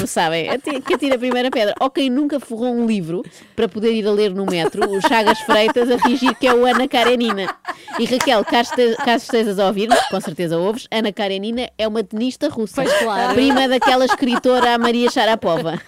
[0.00, 0.48] como sabem,
[0.86, 1.74] que atira a primeira pedra.
[1.78, 3.22] Ou quem nunca forrou um livro
[3.54, 6.64] para poder ir a ler no metro, o Chagas Freitas a fingir que é o
[6.64, 7.54] Ana Karenina.
[7.98, 12.02] E Raquel, caso, este- caso estejas a ouvir, com certeza ouves, Ana Karenina é uma
[12.02, 12.76] tenista russa.
[12.82, 13.34] Pois claro.
[13.34, 15.80] Prima daquela escritora Maria Sharapova.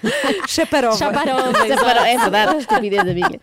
[0.47, 0.99] Chaparova.
[2.07, 3.41] É verdade, estupidez da minha.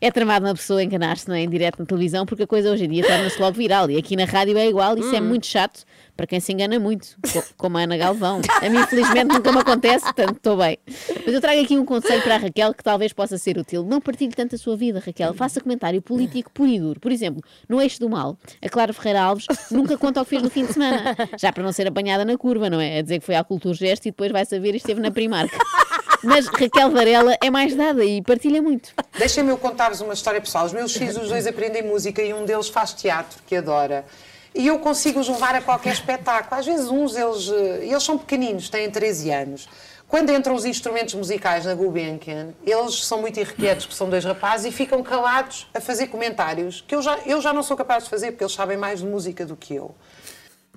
[0.00, 2.86] É tramado uma pessoa enganar-se não é, em direto na televisão, porque a coisa hoje
[2.86, 3.88] em dia torna-se logo viral.
[3.90, 5.84] E aqui na rádio é igual, isso é muito chato
[6.16, 8.40] para quem se engana muito, co- como a Ana Galvão.
[8.60, 10.78] A mim, infelizmente, nunca me acontece, portanto, estou bem.
[11.24, 13.82] Mas eu trago aqui um conselho para a Raquel que talvez possa ser útil.
[13.84, 15.34] Não partilhe tanto a sua vida, Raquel.
[15.34, 17.00] Faça comentário político puro e duro.
[17.00, 20.42] Por exemplo, no Eixo do Mal, a Clara Ferreira Alves nunca conta o que fez
[20.42, 22.98] no fim de semana, já para não ser apanhada na curva, não é?
[22.98, 25.52] A dizer que foi à Cultura Gesto e depois vai saber esteve na Primark.
[26.24, 28.90] Mas Raquel Varela é mais dada e partilha muito.
[29.18, 30.66] Deixem-me eu contar-vos uma história pessoal.
[30.66, 34.04] Os meus filhos, os dois, aprendem música e um deles faz teatro, que adora.
[34.54, 36.60] E eu consigo-os levar a qualquer espetáculo.
[36.60, 39.68] Às vezes uns, eles, eh, eles são pequeninos, têm 13 anos.
[40.12, 44.66] Quando entram os instrumentos musicais na Gulbenkian, eles são muito irrequietos, porque são dois rapazes,
[44.66, 48.10] e ficam calados a fazer comentários que eu já, eu já não sou capaz de
[48.10, 49.94] fazer, porque eles sabem mais de música do que eu.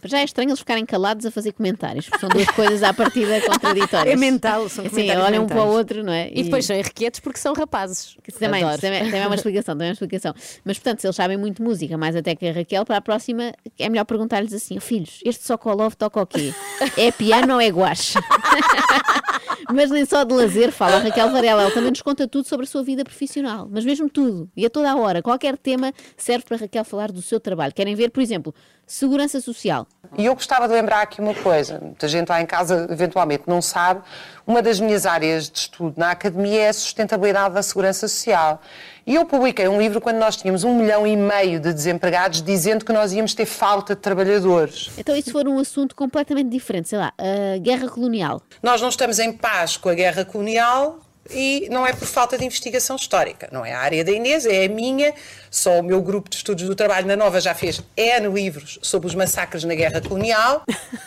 [0.08, 3.42] Já é estranho eles ficarem calados a fazer comentários, porque são duas coisas à partida
[3.42, 4.14] contraditórias.
[4.16, 6.30] É mental, são Assim, comentários olham um para o outro, não é?
[6.34, 8.16] E depois são irrequietos porque são rapazes.
[8.28, 8.80] Isso Também, Adoro.
[8.82, 10.34] também, também é uma explicação, também é uma explicação.
[10.64, 13.52] Mas, portanto, se eles sabem muito música, mais até que a Raquel, para a próxima
[13.80, 16.54] é melhor perguntar-lhes assim: "Oh, filhos, este Sokolov toca o quê?
[16.98, 18.18] É piano ou é guache?
[19.74, 22.66] mas nem só de lazer fala a Raquel Varela, ela também nos conta tudo sobre
[22.66, 26.46] a sua vida profissional, mas mesmo tudo, e a toda a hora, qualquer tema serve
[26.46, 27.74] para a Raquel falar do seu trabalho.
[27.74, 28.54] Querem ver, por exemplo,
[28.86, 29.88] segurança social.
[30.18, 33.62] E eu gostava de lembrar aqui uma coisa, muita gente lá em casa eventualmente não
[33.62, 34.02] sabe,
[34.48, 38.62] uma das minhas áreas de estudo na academia é a sustentabilidade da segurança social.
[39.06, 42.86] E eu publiquei um livro quando nós tínhamos um milhão e meio de desempregados, dizendo
[42.86, 44.90] que nós íamos ter falta de trabalhadores.
[44.98, 48.42] Então, se for um assunto completamente diferente, sei lá, a guerra colonial?
[48.64, 51.00] Nós não estamos em paz com a guerra colonial
[51.30, 53.50] e não é por falta de investigação histórica.
[53.52, 55.14] Não é a área da Inês, é a minha.
[55.56, 59.08] Só o meu grupo de estudos do trabalho na Nova já fez N livros sobre
[59.08, 60.64] os massacres na guerra colonial.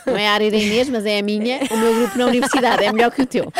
[0.06, 1.61] Não é a área da Inês, mas é a minha.
[1.70, 3.52] O meu grupo na universidade é melhor que o teu.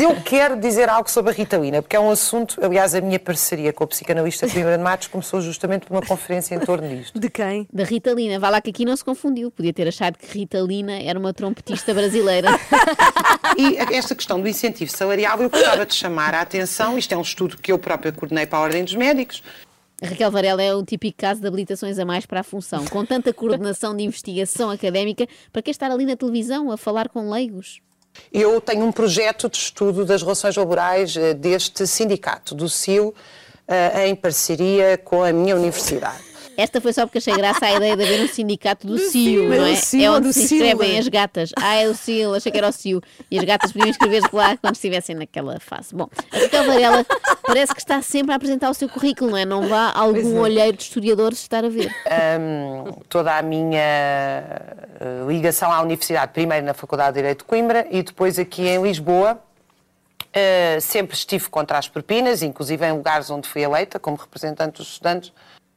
[0.00, 3.72] Eu quero dizer algo sobre a Ritalina, porque é um assunto, aliás, a minha parceria
[3.72, 7.16] com o psicanalista Coimbra de Matos começou justamente por uma conferência em torno disto.
[7.16, 7.68] De quem?
[7.72, 8.40] Da Ritalina.
[8.40, 9.48] Vá lá que aqui não se confundiu.
[9.48, 12.48] Podia ter achado que Ritalina era uma trompetista brasileira.
[13.54, 17.20] E esta questão do incentivo salarial, eu gostava de chamar a atenção, isto é um
[17.20, 19.42] estudo que eu própria coordenei para a Ordem dos Médicos,
[20.02, 22.84] A Raquel Varela é o típico caso de habilitações a mais para a função.
[22.86, 27.30] Com tanta coordenação de investigação académica, para que estar ali na televisão a falar com
[27.30, 27.80] leigos?
[28.32, 33.14] Eu tenho um projeto de estudo das relações laborais eh, deste sindicato, do CIO,
[33.68, 36.31] eh, em parceria com a minha universidade.
[36.56, 39.48] Esta foi só porque achei graça a ideia de haver um sindicato do, CIO, CIO,
[39.48, 39.72] não é é?
[39.72, 40.98] o CIO é onde do se inscrevem CIO?
[40.98, 41.52] as gatas.
[41.60, 43.00] Ah, é o CIO, achei que era o CIO.
[43.30, 45.94] E as gatas podiam inscrever-se lá quando estivessem naquela fase.
[45.94, 47.06] Bom, a Raquel Varela
[47.46, 49.44] parece que está sempre a apresentar o seu currículo, não é?
[49.44, 51.94] Não vá algum olheiro de historiadores estar a ver.
[52.40, 57.86] Hum, toda a minha eh, ligação à universidade, primeiro na Faculdade de Direito de Coimbra
[57.90, 59.40] e depois aqui em Lisboa,
[60.32, 64.92] Uh, sempre estive contra as propinas, inclusive em lugares onde fui eleita como representante dos
[64.92, 65.30] estudantes.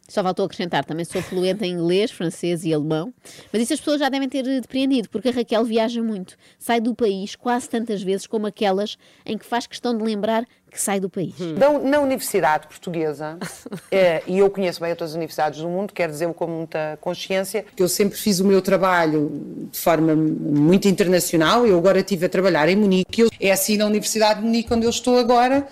[0.08, 3.12] Só faltou acrescentar, também sou fluente em inglês, francês e alemão,
[3.52, 6.94] mas isso as pessoas já devem ter depreendido, porque a Raquel viaja muito, sai do
[6.94, 11.10] país quase tantas vezes como aquelas em que faz questão de lembrar que sai do
[11.10, 11.34] país.
[11.58, 13.40] Da- Na Universidade Portuguesa,
[13.92, 17.88] eh, e eu conheço bem outras universidades do mundo, quero dizer com muita consciência, eu
[17.88, 21.66] sempre fiz o meu trabalho de forma muito internacional.
[21.66, 23.28] Eu agora estive a trabalhar em Munique.
[23.40, 25.66] É assim na Universidade de Munique, onde eu estou agora.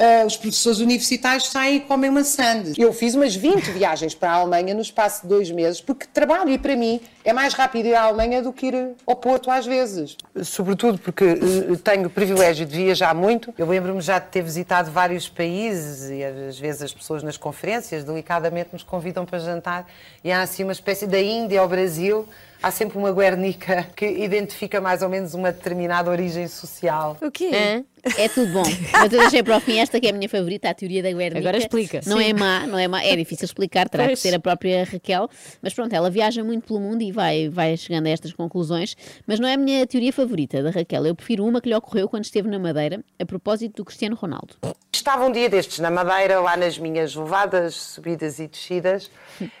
[0.00, 2.72] Eh, os professores universitários saem e comem maçãs.
[2.78, 6.50] Eu fiz umas 20 viagens para a Alemanha no espaço de dois meses, porque trabalho
[6.50, 9.66] e para mim é mais rápido ir à Alemanha do que ir ao Porto às
[9.66, 10.16] vezes.
[10.42, 13.52] Sobretudo porque eh, tenho o privilégio de viajar muito.
[13.58, 18.04] Eu lembro-me já de ter visitado vários países e às vezes as pessoas nas conferências
[18.04, 19.86] delicadamente nos convidam para jantar
[20.24, 22.26] e há assim uma espécie da Índia ao Brasil.
[22.62, 27.16] Há sempre uma Guernica que identifica mais ou menos uma determinada origem social.
[27.22, 27.82] O quê?
[28.16, 28.62] É tudo bom.
[28.92, 31.10] Mas eu deixei para o fim esta que é a minha favorita, a teoria da
[31.10, 31.38] Guernica.
[31.38, 32.00] Agora explica.
[32.06, 32.30] Não Sim.
[32.30, 33.02] é má, não é má.
[33.02, 34.20] É difícil explicar, terá Pois.
[34.20, 35.28] que ser a própria Raquel.
[35.62, 38.96] Mas pronto, ela viaja muito pelo mundo e vai, vai chegando a estas conclusões.
[39.26, 41.06] Mas não é a minha teoria favorita da Raquel.
[41.06, 44.54] Eu prefiro uma que lhe ocorreu quando esteve na Madeira, a propósito do Cristiano Ronaldo.
[44.92, 49.10] Estava um dia destes na Madeira, lá nas minhas levadas, subidas e descidas.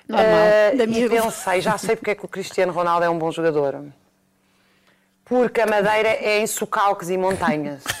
[0.08, 0.26] Normal.
[0.28, 3.18] eh, Da minha e pensei, já sei porque é que o Cristiano Ronaldo é um
[3.18, 3.82] bom jogador.
[5.24, 7.82] Porque a Madeira é em socalcos e montanhas.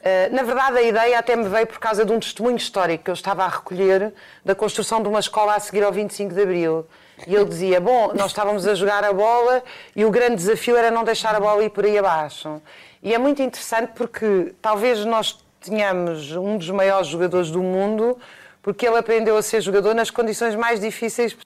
[0.00, 3.10] Eh, na verdade, a ideia até me veio por causa de um testemunho histórico que
[3.10, 4.12] eu estava a recolher
[4.44, 6.86] da construção de uma escola a seguir ao 25 de Abril.
[7.26, 9.62] E ele dizia: Bom, nós estávamos a jogar a bola
[9.94, 12.60] e o grande desafio era não deixar a bola ir por aí abaixo.
[13.02, 18.18] E é muito interessante porque talvez nós tenhamos um dos maiores jogadores do mundo,
[18.62, 21.36] porque ele aprendeu a ser jogador nas condições mais difíceis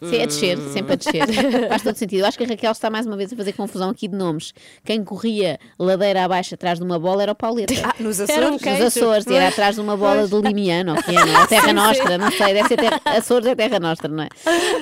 [0.00, 1.24] Sim, a descer, sempre a descer.
[1.68, 2.20] Faz todo sentido.
[2.20, 4.52] Eu acho que a Raquel está mais uma vez a fazer confusão aqui de nomes.
[4.84, 7.72] Quem corria ladeira abaixo atrás de uma bola era o Pauleta.
[7.84, 8.62] Ah, nos Era um Açores?
[8.62, 8.84] queijo.
[8.84, 11.46] Nos Açores, e era atrás de uma bola de Limiano, ou que é, não é?
[11.48, 14.28] Terra Nostra, não sei, deve ser terra, Açores é Terra Nostra, não é?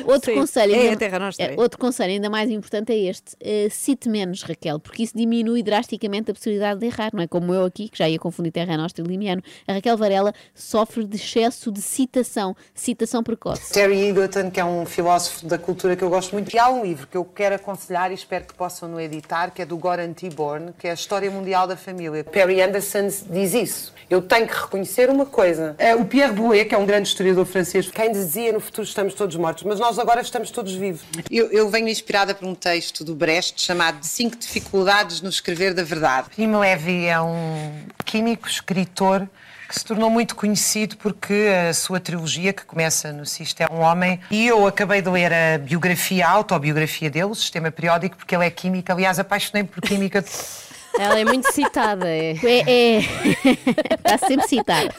[0.06, 1.60] Outro Sim, conselho, é ainda- a Terra Nostra, é, é.
[1.60, 6.30] outro conselho ainda mais importante é este: eh, cite menos, Raquel, porque isso diminui drasticamente
[6.30, 7.26] a possibilidade de errar, não é?
[7.26, 9.42] Como eu aqui, que já ia confundir Terra Nostra e Limiano.
[9.68, 13.72] A Raquel Varela sofre de excesso de citação, citação precoce.
[13.72, 16.82] Terry Eagleton, que é um filósofo da cultura que eu gosto muito, e há um
[16.84, 20.12] livro que eu quero aconselhar e espero que possam no editar, que é do Goran
[20.12, 22.24] Tiborn, que é a História Mundial da Família.
[22.24, 23.94] Perry Anderson diz isso.
[24.08, 25.74] Eu tenho que reconhecer uma coisa.
[25.78, 29.14] É, O Pierre Bouet, que é um grande historiador francês, quem dizia no futuro estamos
[29.14, 31.02] todos mortos, mas nós agora estamos todos vivos.
[31.30, 35.82] Eu, eu venho inspirada por um texto do Brecht chamado Cinco Dificuldades no Escrever da
[35.82, 36.28] Verdade.
[36.34, 37.72] Primo Levi é um
[38.04, 39.28] químico, escritor,
[39.68, 43.66] que se tornou muito conhecido porque a sua trilogia, que começa no Se Isto é
[43.70, 48.16] um Homem, e eu acabei de ler a biografia, a autobiografia dele, o Sistema Periódico,
[48.16, 48.90] porque ele é químico.
[48.92, 50.24] Aliás, apaixonei-me por química.
[50.98, 52.08] Ela é muito citada.
[52.08, 52.32] É.
[52.42, 52.98] É, é.
[53.96, 54.94] está sempre citada.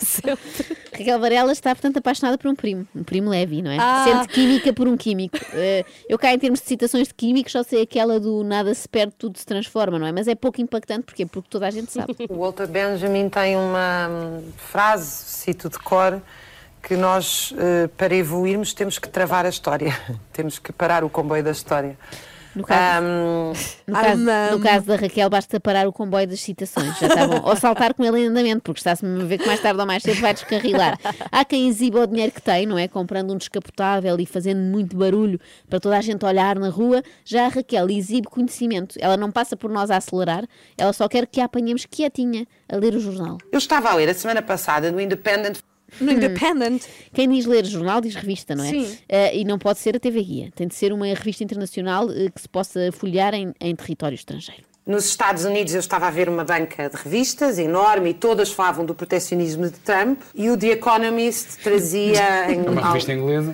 [0.98, 3.78] Raquel Varela está, portanto, apaixonada por um primo, um primo Levi, não é?
[3.80, 4.04] Ah.
[4.04, 5.38] Sente química por um químico.
[5.54, 8.88] Eh, eu cá, em termos de citações de químicos, só sei aquela do nada se
[8.88, 10.12] perde, tudo se transforma, não é?
[10.12, 11.26] Mas é pouco impactante, porquê?
[11.26, 12.16] Porque toda a gente sabe.
[12.30, 16.22] O Walter Benjamin tem uma frase, cito de cor,
[16.82, 19.98] que nós, eh, para evoluirmos, temos que travar a história.
[20.34, 21.98] temos que parar o comboio da história.
[22.58, 23.54] No caso, Hum,
[23.88, 27.42] no, caso, no caso da Raquel, basta parar o comboio das citações, já está bom.
[27.44, 30.04] Ou saltar com ele em andamento, porque está-se a ver que mais tarde ou mais
[30.04, 30.98] cedo vai descarrilar.
[31.32, 32.88] Há quem exiba o dinheiro que tem, não é?
[32.88, 35.40] Comprando um descapotável e fazendo muito barulho
[35.70, 37.04] para toda a gente olhar na rua.
[37.24, 38.96] Já a Raquel exibe conhecimento.
[39.00, 40.44] Ela não passa por nós a acelerar,
[40.78, 43.38] ela só quer que a apanhemos quietinha a ler o jornal.
[43.52, 45.60] eu estava a ler a semana passada no Independent
[46.00, 46.84] No Independent.
[47.14, 48.70] Quem diz ler jornal diz revista, não é?
[48.70, 48.98] Sim.
[49.08, 50.52] Eh, e não pode ser a TV Guia.
[50.56, 54.64] Tem de ser uma revista internacional eh, que se possa folhear em, em território estrangeiro.
[54.88, 58.86] Nos Estados Unidos eu estava a ver uma banca de revistas enorme e todas falavam
[58.86, 63.54] do protecionismo de Trump e o The Economist trazia em Uma revista inglesa.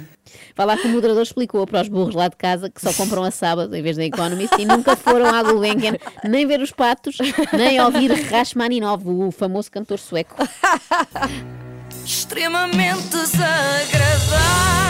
[0.55, 3.23] Vai lá que o moderador explicou para os burros lá de casa que só compram
[3.23, 7.17] a sábado em vez da Economist e nunca foram à Gulbenkian nem ver os patos,
[7.51, 10.35] nem ouvir Rachmaninov, o famoso cantor sueco.
[12.03, 14.83] extremamente desagradável.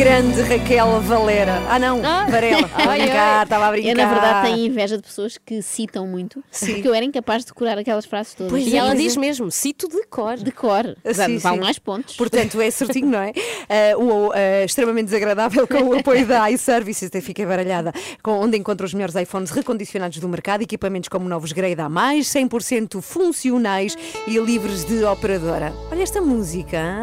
[0.00, 1.60] Grande Raquel Valera.
[1.68, 2.62] Ah, não, Varela.
[2.72, 3.90] Estava estava a brincar.
[3.90, 7.48] Eu, na verdade, tenho inveja de pessoas que citam muito, porque eu era incapaz de
[7.48, 8.50] decorar aquelas frases todas.
[8.50, 8.94] Pois E ela é.
[8.94, 10.38] diz mesmo: cito de cor.
[10.38, 11.62] De cor, Sim, vale sim.
[11.62, 12.16] mais pontos.
[12.16, 13.34] Portanto, é certinho, não é?
[13.68, 18.56] Ah, o, ah, extremamente desagradável com o apoio da iServices, até fiquei baralhada, com, onde
[18.56, 24.38] encontra os melhores iPhones recondicionados do mercado, equipamentos como novos Grade A+, 100% funcionais e
[24.38, 25.74] livres de operadora.
[25.92, 27.02] Olha esta música?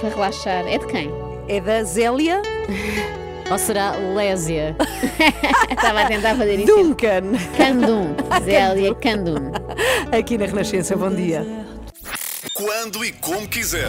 [0.00, 0.66] Para relaxar.
[0.66, 1.27] É de quem?
[1.48, 2.42] É da Zélia
[3.50, 4.76] Ou será Lésia?
[5.70, 6.66] Estava a tentar fazer isso.
[6.66, 7.32] Duncan!
[7.56, 8.14] Candum.
[8.44, 9.52] Zélia Candum.
[10.16, 11.46] Aqui na Renascença, bom dia.
[12.54, 13.88] Quando e como quiser.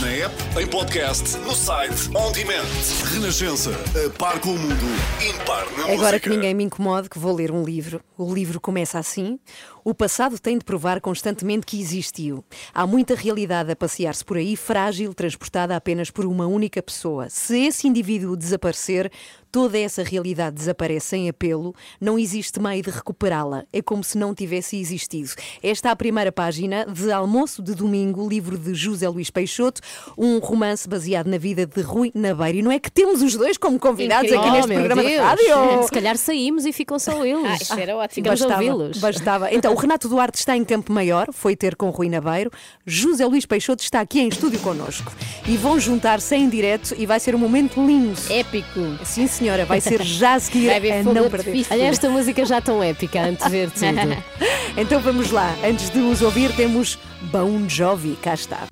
[0.00, 2.66] Na app, em podcast, no site, on demand.
[3.12, 4.84] Renascença, a par com o mundo,
[5.26, 6.20] impar na Agora música.
[6.20, 8.00] que ninguém me incomode, que vou ler um livro.
[8.18, 9.38] O livro começa assim:
[9.84, 12.42] O passado tem de provar constantemente que existiu.
[12.72, 17.28] Há muita realidade a passear-se por aí, frágil, transportada apenas por uma única pessoa.
[17.28, 19.12] Se esse indivíduo desaparecer,
[19.52, 23.64] toda essa realidade desaparece sem apelo, não existe meio de recuperá-la.
[23.72, 25.30] É como se não tivesse existido.
[25.62, 29.82] Esta é a primeira página de Almoço de Domingo, livro de José Luís Peixoto,
[30.16, 32.58] um romance baseado na vida de Rui Nabeiro.
[32.58, 35.08] E não é que temos os dois como convidados aqui Oh, neste meu programa de
[35.08, 35.22] Deus.
[35.22, 35.82] rádio?
[35.84, 37.44] Se calhar saímos e ficam só eles.
[37.44, 38.14] Ah, isso era ótimo.
[38.14, 39.54] Ficamos Bastava, bastava.
[39.54, 42.48] Então, o Renato Duarte está em Campo Maior, foi ter com Rui Nabeiro.
[42.86, 45.12] José Luís Peixoto está aqui em estúdio connosco.
[45.48, 48.16] E vão juntar-se em direto e vai ser um momento lindo.
[48.30, 48.80] Épico.
[49.04, 51.36] Sim, senhora, vai ser já a seguir Vai a não de perder.
[51.38, 51.72] artifício.
[51.72, 53.84] Olha esta música já tão épica, antes de ver tudo.
[54.76, 55.54] Então vamos lá.
[55.64, 56.98] Antes de os ouvir, temos
[57.32, 58.16] Bon Jovi.
[58.20, 58.66] Cá está.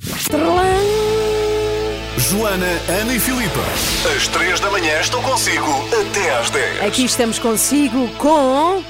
[2.18, 2.66] Joana,
[3.00, 3.60] Ana e Filipa.
[4.16, 5.66] Às três da manhã estão consigo
[6.00, 6.82] até às 10.
[6.84, 8.82] Aqui estamos consigo com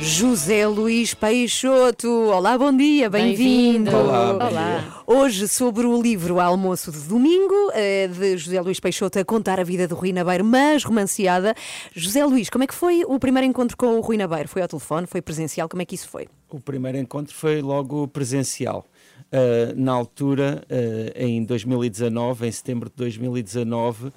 [0.00, 2.08] José Luís Peixoto.
[2.08, 3.90] Olá, bom dia, bem-vindo.
[3.90, 3.96] Bem-vindo.
[3.96, 5.02] Olá, bom Olá.
[5.06, 9.64] Hoje sobre o livro Almoço de Domingo, eh, de José Luís Peixoto a contar a
[9.64, 11.52] vida do Rui Nabeiro, mas romanceada.
[11.94, 14.48] José Luís, como é que foi o primeiro encontro com o Rui Nabeiro?
[14.48, 15.06] Foi ao telefone?
[15.06, 15.68] Foi presencial?
[15.68, 16.28] Como é que isso foi?
[16.48, 18.86] O primeiro encontro foi logo presencial.
[19.30, 24.12] Uh, na altura, uh, em 2019, em setembro de 2019, uh,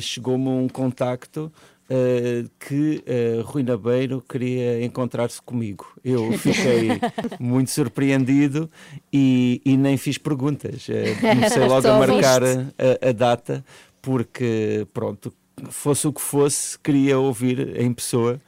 [0.00, 1.52] chegou-me um contacto
[1.92, 5.86] uh, que uh, Rui Nabeiro queria encontrar-se comigo.
[6.02, 6.88] Eu fiquei
[7.38, 8.70] muito surpreendido
[9.12, 10.88] e, e nem fiz perguntas.
[10.88, 13.64] Uh, comecei logo a marcar a, a data,
[14.00, 15.32] porque, pronto,
[15.68, 18.40] fosse o que fosse, queria ouvir em pessoa.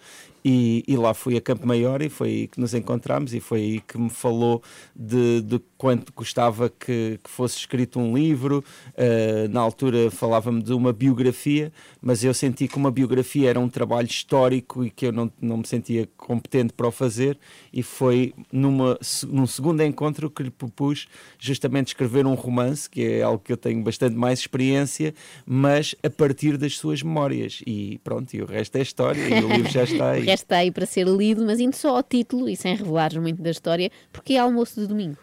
[0.45, 3.61] E, e lá fui a Campo Maior e foi aí que nos encontramos e foi
[3.61, 4.63] aí que me falou
[4.95, 8.63] de, de quanto gostava que, que fosse escrito um livro.
[8.91, 13.71] Uh, na altura falava-me de uma biografia, mas eu senti que uma biografia era um
[13.71, 17.39] trabalho histórico e que eu não, não me sentia competente para o fazer
[17.73, 21.07] e foi numa, num segundo encontro que lhe propus
[21.39, 25.15] justamente escrever um romance, que é algo que eu tenho bastante mais experiência,
[25.47, 27.63] mas a partir das suas memórias.
[27.67, 30.27] E pronto, e o resto é história e o livro já está aí.
[30.35, 33.51] está aí para ser lido, mas indo só ao título e sem revelares muito da
[33.51, 35.17] história, porque é almoço de domingo.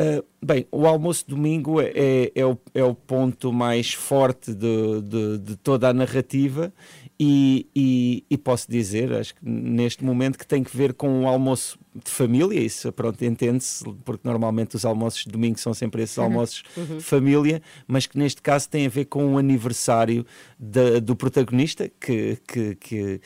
[0.00, 4.54] Uh, bem, o almoço de domingo é, é, é o, é o ponto mais forte
[4.54, 6.72] de, de, de toda a narrativa
[7.18, 11.26] e, e, e posso dizer, acho que neste momento, que tem que ver com um
[11.26, 16.16] almoço de família, isso pronto, entende-se, porque normalmente os almoços de domingo são sempre esses
[16.16, 20.24] almoços de família, mas que neste caso tem a ver com o aniversário
[20.56, 23.20] da- do protagonista, que, que, que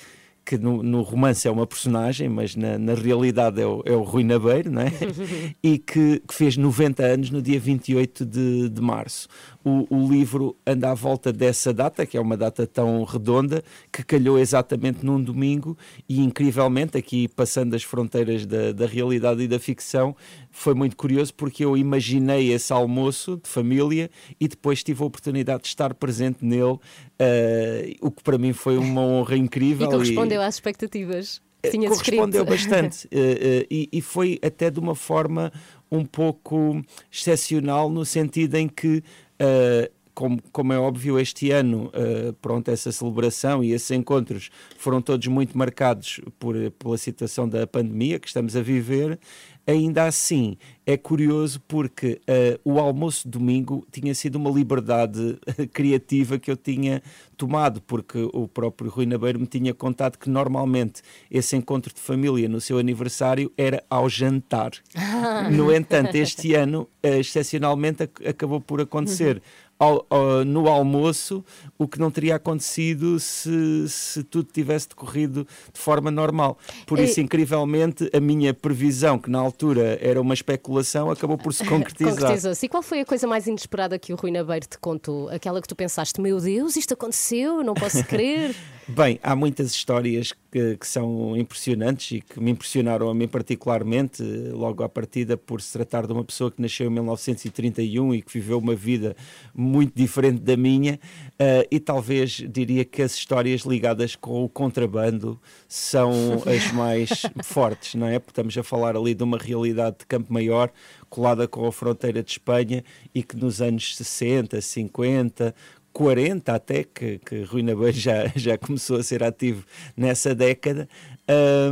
[0.45, 4.03] que no, no romance é uma personagem, mas na, na realidade é o, é o
[4.03, 4.93] Rui Nabeiro, não é?
[5.62, 9.28] e que, que fez 90 anos no dia 28 de, de março.
[9.65, 14.03] O, o livro anda à volta dessa data, que é uma data tão redonda, que
[14.03, 15.77] calhou exatamente num domingo
[16.09, 20.17] e, incrivelmente, aqui passando as fronteiras da, da realidade e da ficção,
[20.51, 24.11] foi muito curioso porque eu imaginei esse almoço de família
[24.41, 26.79] e depois tive a oportunidade de estar presente nele,
[27.19, 29.89] eh, o que para mim foi uma honra incrível.
[29.93, 32.71] E correspondeu às expectativas que tinhas correspondeu escrito.
[32.71, 35.53] bastante eh, eh, e, e foi até de uma forma
[35.91, 39.03] um pouco excepcional no sentido em que
[39.43, 45.01] eh, como, como é óbvio, este ano, eh, pronto, essa celebração e esses encontros foram
[45.03, 49.18] todos muito marcados por, pela situação da pandemia que estamos a viver.
[49.67, 55.39] Ainda assim, é curioso porque eh, o almoço de domingo tinha sido uma liberdade
[55.73, 57.01] criativa que eu tinha
[57.37, 62.49] tomado, porque o próprio Rui Nabeiro me tinha contado que normalmente esse encontro de família
[62.49, 64.73] no seu aniversário era ao jantar.
[65.51, 69.41] No entanto, este ano, eh, excepcionalmente, ac- acabou por acontecer
[69.83, 71.45] ao- ao- no almoço
[71.76, 76.57] o que não teria acontecido se, se tudo tivesse decorrido de forma normal.
[76.87, 81.64] Por isso, incrivelmente, a minha previsão, que na altura era uma especulação, acabou por se
[81.66, 82.12] concretizar.
[82.14, 82.64] Concretizou-se.
[82.66, 85.28] E qual foi a coisa mais inesperada que o Rui Nabeiro te contou?
[85.30, 88.55] Aquela que tu pensaste, meu Deus, isto aconteceu, não posso crer.
[88.89, 94.24] Bem, há muitas histórias que, que são impressionantes e que me impressionaram a mim particularmente,
[94.51, 98.33] logo à partida, por se tratar de uma pessoa que nasceu em 1931 e que
[98.33, 99.14] viveu uma vida
[99.55, 100.99] muito diferente da minha,
[101.39, 107.95] eh, e talvez diria que as histórias ligadas com o contrabando são as mais fortes,
[107.95, 108.18] não é?
[108.18, 110.72] Porque estamos a falar ali de uma realidade de Campo Maior
[111.09, 112.83] colada com a fronteira de Espanha
[113.14, 115.55] e que nos anos 60, 50,
[115.93, 119.64] 40 até, que, que Rui Nabeiro já, já começou a ser ativo
[119.97, 120.88] nessa década.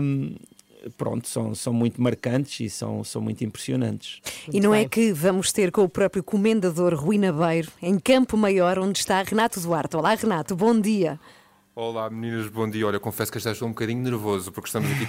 [0.01, 0.37] Um,
[0.97, 4.21] pronto, são, são muito marcantes e são, são muito impressionantes.
[4.53, 8.79] E não é que vamos ter com o próprio comendador Rui Nabeiro, em Campo Maior,
[8.79, 9.97] onde está Renato Duarte.
[9.97, 11.19] Olá, Renato, bom dia.
[11.75, 12.87] Olá, meninas, bom dia.
[12.87, 15.07] Olha, confesso que já estou um bocadinho nervoso porque estamos aqui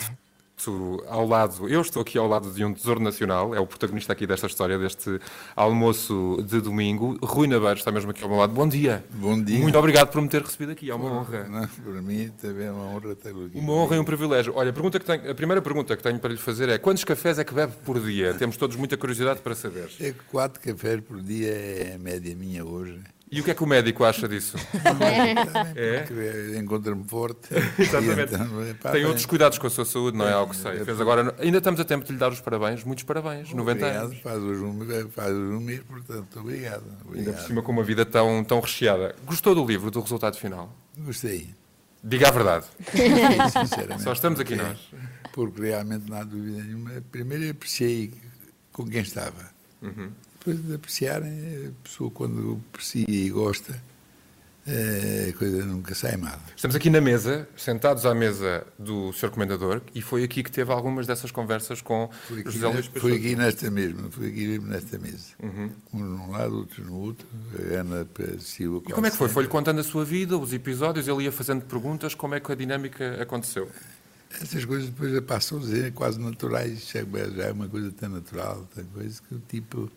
[0.69, 4.13] de ao lado, eu estou aqui ao lado de um tesouro nacional, é o protagonista
[4.13, 5.19] aqui desta história, deste
[5.55, 7.17] almoço de domingo.
[7.23, 8.53] Rui Nabeiro está mesmo aqui ao meu lado.
[8.53, 9.03] Bom dia.
[9.11, 9.59] Bom dia.
[9.59, 11.47] Muito obrigado por me ter recebido aqui, é uma honra.
[11.49, 13.51] Não, para mim também é uma honra ter aqui.
[13.57, 14.53] Uma honra e um privilégio.
[14.55, 17.03] Olha, a, pergunta que tenho, a primeira pergunta que tenho para lhe fazer é: quantos
[17.03, 18.33] cafés é que bebe por dia?
[18.33, 19.89] Temos todos muita curiosidade para saber.
[19.99, 22.99] É quatro cafés por dia é a média minha hoje.
[23.31, 24.57] E o que é que o médico acha disso?
[24.99, 26.59] é?
[26.59, 27.47] Encontra-me forte.
[27.79, 28.33] Exatamente.
[28.33, 30.83] Então, Tem outros cuidados com a sua saúde, não é, é algo que sei.
[30.83, 34.05] Fez agora, ainda estamos a tempo de lhe dar os parabéns, muitos parabéns, 90 obrigado,
[34.05, 34.19] anos.
[34.19, 37.27] Faz hoje um, faz um mês, portanto, obrigado, obrigado.
[37.27, 39.15] Ainda por cima com uma vida tão, tão recheada.
[39.23, 40.75] Gostou do livro, do resultado final?
[40.97, 41.55] Gostei.
[42.03, 42.65] Diga a verdade.
[43.49, 44.03] Sinceramente.
[44.03, 44.79] Só estamos aqui porque, nós.
[45.31, 46.91] Porque realmente não há dúvida nenhuma.
[47.09, 48.11] Primeiro apreciei
[48.73, 49.51] com quem estava.
[49.81, 50.11] Uhum
[50.43, 53.79] depois de apreciarem, a pessoa quando aprecia e gosta,
[54.65, 56.39] a coisa nunca sai mal.
[56.55, 59.29] Estamos aqui na mesa, sentados à mesa do Sr.
[59.29, 63.15] Comendador, e foi aqui que teve algumas dessas conversas com foi aqui, José Luís Foi
[63.15, 65.27] aqui nesta mesma, foi aqui nesta mesa.
[65.43, 65.69] Uhum.
[65.93, 67.27] Um num lado, outro no outro,
[67.71, 68.07] a Ana
[68.39, 68.83] Silva.
[68.89, 69.29] E como é que foi?
[69.29, 72.55] Foi-lhe contando a sua vida, os episódios, ele ia fazendo perguntas, como é que a
[72.55, 73.69] dinâmica aconteceu?
[74.41, 78.83] Essas coisas depois passam a ser quase naturais, já é uma coisa tão natural, tão
[78.85, 79.91] coisa que o tipo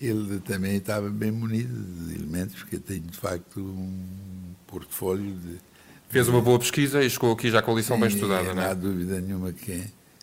[0.00, 5.58] ele também estava bem munido de elementos, porque tem de facto um portfólio de.
[6.08, 8.62] Fez uma boa pesquisa e chegou aqui já com a lição bem estudada, não, não
[8.62, 8.64] é?
[8.66, 9.82] Não há dúvida nenhuma que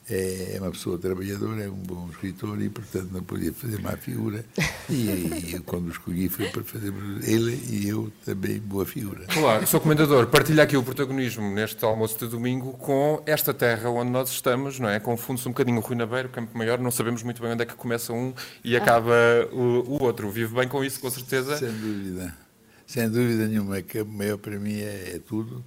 [0.09, 3.95] é, é uma pessoa trabalhadora, é um bom escritor e, portanto, não podia fazer má
[3.95, 4.43] figura.
[4.89, 6.93] E, e quando o escolhi foi para fazer
[7.23, 9.25] ele e eu também boa figura.
[9.27, 9.79] Claro, Sr.
[9.79, 14.79] Comendador, partilha aqui o protagonismo neste almoço de domingo com esta terra onde nós estamos,
[14.79, 14.99] não é?
[14.99, 17.75] Confunde-se um bocadinho o Rui Nabeiro, Campo Maior, não sabemos muito bem onde é que
[17.75, 18.33] começa um
[18.63, 19.13] e acaba
[19.51, 20.29] o, o outro.
[20.29, 21.57] Vive bem com isso, com certeza?
[21.57, 22.37] Sem dúvida.
[22.85, 23.81] Sem dúvida nenhuma.
[23.81, 25.63] Campo Maior para mim é, é tudo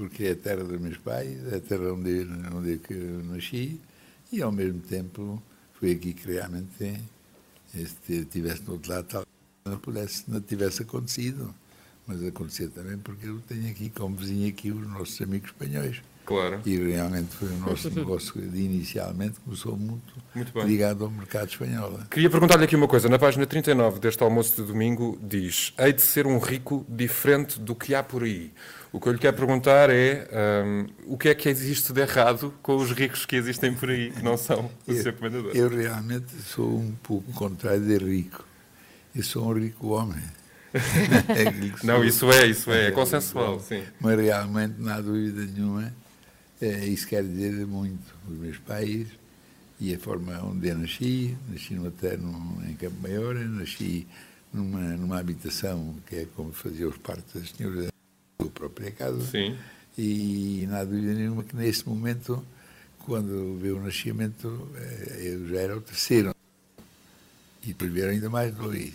[0.00, 3.78] porque é a terra dos meus pais, é a terra onde, onde eu nasci
[4.32, 5.42] e, ao mesmo tempo,
[5.74, 6.98] foi aqui que realmente,
[7.70, 9.28] se tivesse no outro lado, talvez
[9.66, 11.54] não, pudesse, não tivesse acontecido.
[12.06, 16.00] Mas aconteceu também porque eu tenho aqui como vizinho aqui os nossos amigos espanhóis.
[16.24, 16.62] Claro.
[16.64, 22.00] E realmente foi o nosso negócio de inicialmente começou muito, muito ligado ao mercado espanhol.
[22.10, 23.08] Queria perguntar-lhe aqui uma coisa.
[23.08, 27.74] Na página 39 deste almoço de domingo diz: Hei de ser um rico diferente do
[27.74, 28.50] que há por aí.
[28.92, 30.28] O que eu lhe quero perguntar é
[30.64, 34.10] um, o que é que existe de errado com os ricos que existem por aí,
[34.10, 35.52] que não são o eu, seu comendador?
[35.54, 38.44] Eu realmente sou um pouco contrário de rico.
[39.14, 40.22] Eu sou um rico homem.
[40.74, 43.82] é não, isso é, isso é, é, consensual, sim.
[44.00, 45.92] Mas realmente, não há dúvida nenhuma,
[46.60, 48.14] é, isso quer dizer muito.
[48.28, 49.06] Os meus pais
[49.78, 52.18] e a forma onde eu nasci, nasci numa terra
[52.68, 54.06] em Campo Maior, nasci
[54.52, 57.89] numa, numa habitação que é como fazia os partos das senhoras
[58.44, 59.20] da própria casa.
[59.26, 59.56] Sim.
[59.96, 62.44] E não há dúvida nenhuma que nesse momento,
[63.00, 64.68] quando veio o nascimento,
[65.18, 66.34] eu já era o terceiro.
[67.62, 68.94] E depois vieram ainda mais dois.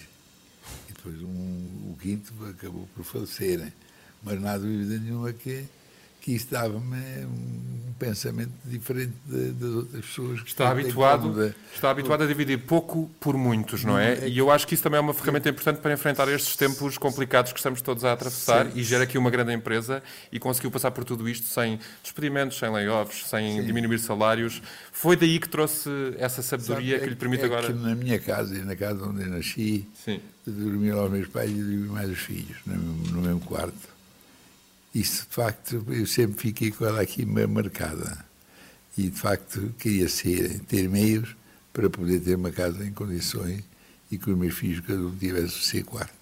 [0.90, 3.72] E depois um, o quinto acabou por falecer.
[4.24, 5.66] Mas não há dúvida nenhuma que
[6.26, 10.42] que isso dava-me um pensamento diferente de, das outras pessoas.
[10.42, 14.14] Que está habituado, está habituado a dividir pouco por muitos, não é?
[14.14, 14.28] é?
[14.28, 17.54] E eu acho que isso também é uma ferramenta importante para enfrentar estes tempos complicados
[17.54, 18.72] que estamos todos a atravessar Sim.
[18.74, 20.02] e gera aqui uma grande empresa
[20.32, 23.64] e conseguiu passar por tudo isto sem despedimentos, sem layoffs, sem Sim.
[23.68, 24.64] diminuir salários.
[24.92, 27.68] Foi daí que trouxe essa sabedoria Sabe, que lhe permite é agora...
[27.68, 30.20] Que na minha casa e na casa onde eu nasci, Sim.
[30.44, 33.95] dormiam os meus pais e dormiam mais os filhos, no, no mesmo quarto.
[34.96, 38.24] Isso, de facto, eu sempre fiquei com ela aqui marcada.
[38.98, 41.36] E, de facto, queria ser, ter meios
[41.74, 43.62] para poder ter uma casa em condições
[44.10, 46.14] e que os meus filhos cada um tivesse o seu quarto.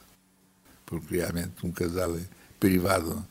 [0.88, 2.18] Porque, realmente, um casal
[2.60, 3.24] privado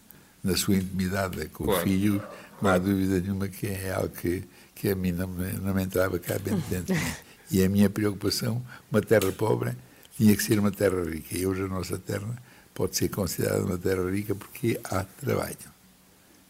[0.45, 1.83] na sua intimidade com claro.
[1.83, 2.23] filhos,
[2.61, 4.45] não há dúvida nenhuma que é algo que,
[4.77, 6.95] que a mim não não me entrava cá bem dentro.
[7.51, 9.73] e a minha preocupação, uma terra pobre,
[10.17, 11.37] tinha que ser uma terra rica.
[11.37, 12.41] E hoje a nossa terra
[12.75, 15.72] pode ser considerada uma terra rica porque há trabalho.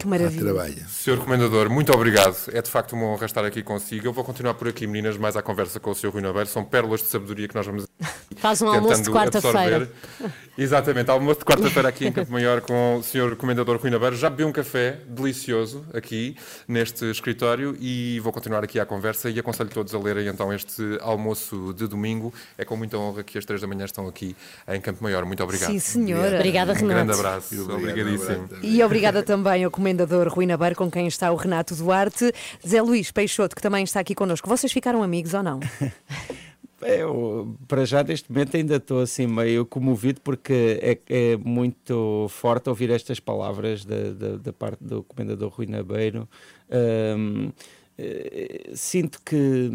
[0.03, 0.53] Que maravilha.
[0.53, 0.89] Trabalho.
[0.89, 2.37] Senhor Comendador, muito obrigado.
[2.53, 4.05] É de facto uma honra estar aqui consigo.
[4.09, 6.09] Eu vou continuar por aqui, meninas, mais à conversa com o Sr.
[6.09, 6.49] Rui Nabeiro.
[6.49, 7.85] São pérolas de sabedoria que nós vamos
[8.37, 9.89] Faz um almoço de tentando quarta-feira.
[10.59, 13.37] Exatamente, almoço de quarta-feira aqui em Campo Maior com o Sr.
[13.37, 14.17] Comendador Rui Nabeiro.
[14.17, 16.37] Já bebi um café delicioso aqui
[16.67, 20.99] neste escritório e vou continuar aqui a conversa e aconselho todos a lerem então este
[21.01, 22.35] almoço de domingo.
[22.59, 24.37] É com muita honra que às três da manhã estão aqui
[24.69, 25.25] em Campo Maior.
[25.25, 25.71] Muito obrigado.
[25.71, 26.35] Sim, senhora.
[26.37, 26.95] Obrigada, Um Renato.
[26.95, 27.73] grande abraço.
[27.73, 28.49] Obrigadíssimo.
[28.63, 29.92] E obrigada também ao comendador
[30.29, 32.33] Rui Nabeiro, com quem está o Renato Duarte.
[32.67, 34.49] Zé Luís Peixoto, que também está aqui connosco.
[34.49, 35.61] Vocês ficaram amigos ou não?
[36.83, 42.69] Eu, para já, neste momento, ainda estou assim meio comovido porque é, é muito forte
[42.69, 46.29] ouvir estas palavras da, da, da parte do Comendador Rui Nabeiro.
[46.71, 47.51] Ahm,
[47.97, 49.71] eh, sinto que.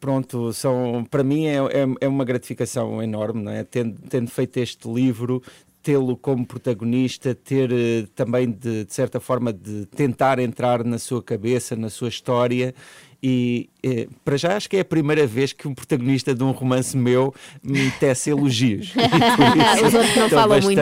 [0.00, 3.62] Pronto, são, para mim é, é, é uma gratificação enorme, não é?
[3.64, 5.42] Tendo, tendo feito este livro,
[5.86, 11.22] tê-lo como protagonista, ter eh, também de, de certa forma de tentar entrar na sua
[11.22, 12.74] cabeça, na sua história
[13.22, 16.50] e eh, para já acho que é a primeira vez que um protagonista de um
[16.50, 17.32] romance meu
[17.62, 18.92] me tece elogios.
[19.86, 20.80] Os outros não falam muito.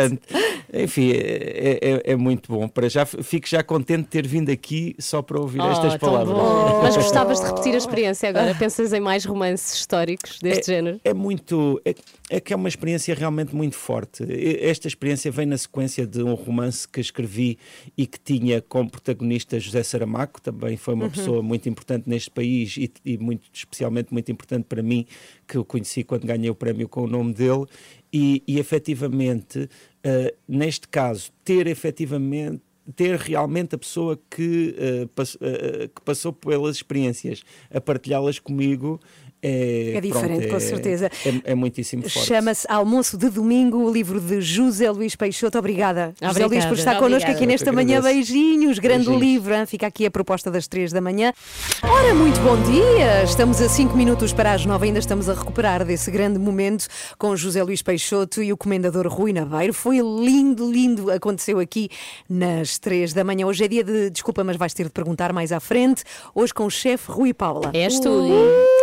[0.73, 2.67] Enfim, é, é- é muito bom.
[2.67, 6.37] Para já fico já contente de ter vindo aqui só para ouvir Oh, estas palavras.
[6.37, 6.81] bom.
[6.83, 8.55] Mas gostavas de repetir a experiência agora?
[8.55, 10.99] Pensas em mais romances históricos deste género?
[11.05, 11.81] É muito.
[12.31, 14.25] É, que é uma experiência realmente muito forte.
[14.61, 17.59] Esta experiência vem na sequência de um romance que escrevi
[17.99, 21.11] e que tinha como protagonista José Saramago, também foi uma Uhum.
[21.11, 25.05] pessoa muito importante neste país e, e muito especialmente muito importante para mim,
[25.47, 27.67] que eu conheci quando ganhei o prémio com o nome dele.
[28.11, 29.69] E, e efetivamente,
[30.03, 32.63] eh, neste caso, ter efetivamente
[32.97, 39.01] ter realmente a pessoa que, eh, pass- eh, que passou pelas experiências a partilhá-las comigo
[39.45, 41.11] é, É diferente, pronto, com é- certeza.
[41.27, 42.27] É, é muitíssimo forte.
[42.27, 45.59] Chama-se Almoço de Domingo, o livro de José Luís Peixoto.
[45.59, 46.55] Obrigada, José Obrigada.
[46.55, 47.33] Luís, por estar connosco Obrigada.
[47.37, 48.01] aqui nesta manhã.
[48.01, 49.21] Beijinhos, grande Beijinhos.
[49.23, 49.55] livro.
[49.55, 49.67] hein?
[49.67, 51.33] Fica aqui a proposta das três da manhã.
[51.83, 53.23] Ora, muito bom dia!
[53.25, 56.87] Estamos a cinco minutos para as nove, ainda estamos a recuperar desse grande momento
[57.19, 59.75] com José Luís Peixoto e o comendador Rui Naveiro.
[59.75, 61.11] Foi lindo, lindo.
[61.11, 61.89] Aconteceu aqui
[62.29, 63.47] nas três da manhã.
[63.47, 64.09] Hoje é dia de.
[64.11, 66.03] Desculpa, mas vais ter de perguntar mais à frente.
[66.35, 67.71] Hoje com o chefe Rui Paula.
[67.75, 68.09] És tu.
[68.09, 68.31] Ui.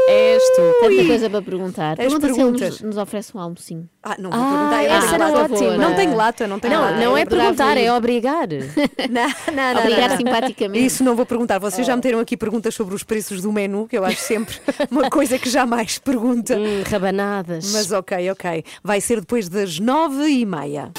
[0.09, 0.62] És tu.
[0.82, 1.91] Tanta coisa para perguntar.
[1.91, 2.70] As Pergunta se perguntas.
[2.70, 3.89] nos, nos oferece um almocinho.
[4.04, 4.84] Ah, não vou Ah, perguntar.
[4.84, 5.54] eu essa era lata.
[5.54, 5.78] ótima.
[5.78, 6.97] Não tenho lata, não tenho Não, lata.
[6.97, 8.47] não é perguntar, é obrigar.
[9.10, 10.86] Não, não, não, Obrigar simpaticamente.
[10.86, 11.60] Isso não vou perguntar.
[11.60, 14.56] Vocês já meteram aqui perguntas sobre os preços do menu, que eu acho sempre
[14.89, 16.56] uma coisa que jamais pergunta.
[16.58, 17.72] Hum, rabanadas.
[17.74, 18.64] Mas ok, ok.
[18.84, 20.91] Vai ser depois das nove e meia.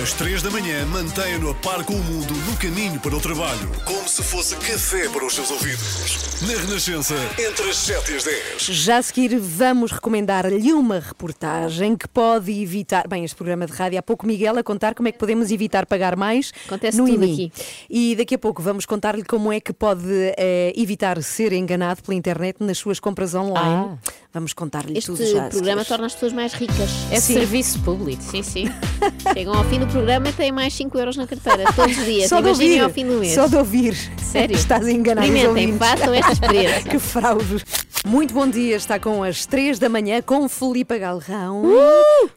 [0.00, 3.70] Às três da manhã, mantenha-no a par com o mundo no caminho para o trabalho.
[3.84, 6.40] Como se fosse café para os seus ouvidos.
[6.42, 8.62] Na Renascença, entre as 7 e as 10.
[8.62, 13.06] Já a seguir, vamos recomendar-lhe uma reportagem que pode evitar.
[13.06, 15.84] Bem, este programa de rádio, há pouco Miguel a contar como é que podemos evitar
[15.84, 17.32] pagar mais Acontece no tudo IMI.
[17.32, 17.52] aqui.
[17.90, 22.14] E daqui a pouco vamos contar-lhe como é que pode eh, evitar ser enganado pela
[22.16, 23.98] internet nas suas compras online.
[24.34, 25.44] Vamos contar-lhe Este tudo já.
[25.46, 26.88] a programa torna as pessoas mais ricas.
[27.10, 27.34] É Sim.
[27.34, 28.22] serviço público.
[28.22, 28.64] Sim, sim.
[29.34, 32.28] Chegam ao fim do programa e têm mais 5 euros na carteira, todos os dias.
[32.30, 33.34] Só de Imaginem ouvir, ao fim do mês.
[33.34, 33.94] só de ouvir.
[34.22, 34.56] Sério?
[34.56, 36.80] Estás a enganar os Experimentem, façam esta experiência.
[36.90, 37.62] que fraude.
[38.06, 41.62] Muito bom dia, está com as 3 da manhã com Filipa Galrão.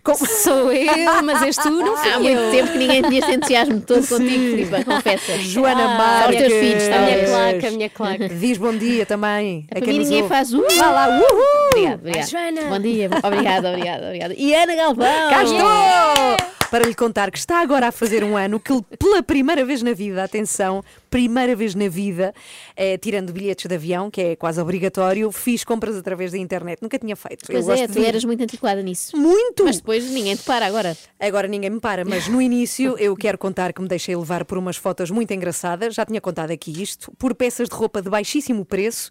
[0.04, 2.52] Com- Sou eu, mas és tu, não fui Há muito eu.
[2.52, 5.38] tempo que ninguém tinha este entusiasmo todo contigo, Filipe, confessa.
[5.40, 6.42] Joana Ah, Marques.
[6.42, 8.30] Os teus filhos, A minha claque, a minha claque.
[8.36, 9.64] Diz bom dia também.
[9.70, 10.36] Para quem mim nos ninguém ouve.
[10.36, 10.64] faz uh.
[10.78, 11.85] Vá lá, uhul!
[11.94, 12.28] Obrigada, obrigada.
[12.28, 12.62] Joana.
[12.70, 14.36] Bom dia, obrigada, obrigada, obrigada.
[14.38, 15.30] E Ana Galvão.
[15.30, 16.56] Cá estou!
[16.72, 19.94] Para lhe contar que está agora a fazer um ano que pela primeira vez na
[19.94, 22.34] vida, atenção, primeira vez na vida,
[22.76, 26.82] eh, tirando bilhetes de avião, que é quase obrigatório, fiz compras através da internet.
[26.82, 27.46] Nunca tinha feito.
[27.46, 29.16] Pois Eu é, tu eras muito antiquada nisso.
[29.16, 29.64] Muito!
[29.64, 30.98] Mas depois ninguém te para agora.
[31.20, 34.58] Agora ninguém me para, mas no início eu quero contar que me deixei levar por
[34.58, 38.66] umas fotos muito engraçadas, já tinha contado aqui isto, por peças de roupa de baixíssimo
[38.66, 39.10] preço,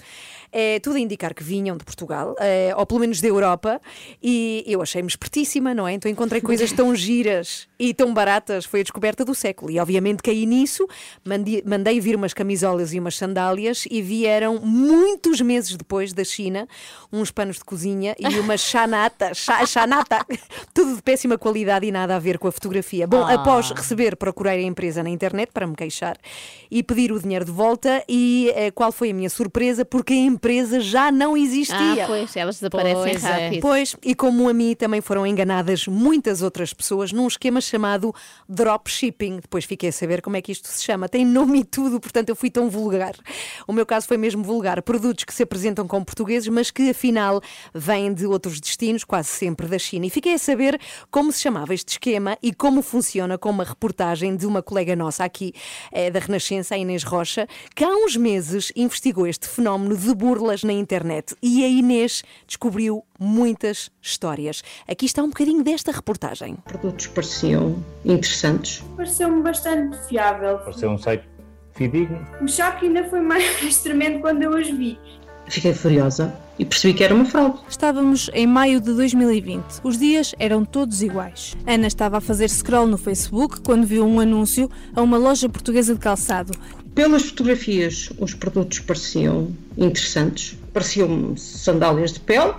[0.55, 3.81] é, tudo a indicar que vinham de Portugal, é, ou pelo menos da Europa,
[4.23, 5.95] e eu achei-me espertíssima, não é?
[5.95, 9.69] Então encontrei coisas tão giras e tão baratas, foi a descoberta do século.
[9.73, 10.87] E obviamente caí nisso,
[11.25, 16.69] mandei, mandei vir umas camisolas e umas sandálias e vieram muitos meses depois da China
[17.13, 20.25] uns panos de cozinha e uma chanata, cha- chanata,
[20.73, 23.07] tudo de péssima qualidade e nada a ver com a fotografia.
[23.09, 23.35] Bom, Ah.
[23.35, 26.17] após receber, procurei a empresa na internet para me queixar
[26.71, 29.85] e pedir o dinheiro de volta e eh, qual foi a minha surpresa?
[29.85, 30.44] Porque a empresa
[30.81, 32.05] já não existia.
[32.05, 33.29] Ah, pois, elas desaparecem Pois é.
[33.29, 33.61] rápido.
[33.61, 38.15] Pois, e como a mim também foram enganadas muitas outras pessoas num esquema chamado
[38.49, 39.41] dropshipping.
[39.41, 41.09] Depois fiquei a saber como é que isto se chama.
[41.09, 43.15] Tem nome e tudo, portanto eu fui tão vulgar.
[43.67, 44.83] O meu caso foi mesmo vulgar.
[44.83, 47.41] Produtos que se apresentam como portugueses, mas que afinal
[47.73, 50.07] vêm de outros destinos, quase sempre da China.
[50.07, 50.81] E fiquei a saber
[51.11, 55.25] como se chamava este esquema e como funciona com uma reportagem de uma colega nossa
[55.25, 55.53] aqui
[55.93, 60.65] eh, da Renascença, a Inês Rocha, que há uns meses investigou este fenómeno de burlas
[60.65, 61.37] na internet.
[61.41, 64.63] E a Inês descobriu muitas histórias.
[64.89, 66.57] Aqui está um bocadinho desta reportagem.
[66.65, 68.83] Produtos pareciam interessantes.
[68.97, 70.59] Pareceu-me bastante fiável.
[70.59, 71.25] Pareceu um site
[71.73, 72.27] fidedigno.
[72.41, 74.99] O choque ainda foi mais tremendo quando eu os vi.
[75.47, 77.61] Fiquei furiosa e percebi que era uma fraude.
[77.69, 79.81] Estávamos em maio de 2020.
[79.85, 81.55] Os dias eram todos iguais.
[81.67, 85.95] Ana estava a fazer scroll no Facebook quando viu um anúncio a uma loja portuguesa
[85.95, 86.53] de calçado.
[86.95, 90.57] Pelas fotografias, os produtos pareciam interessantes.
[90.73, 92.55] Pareciam sandálias de pele.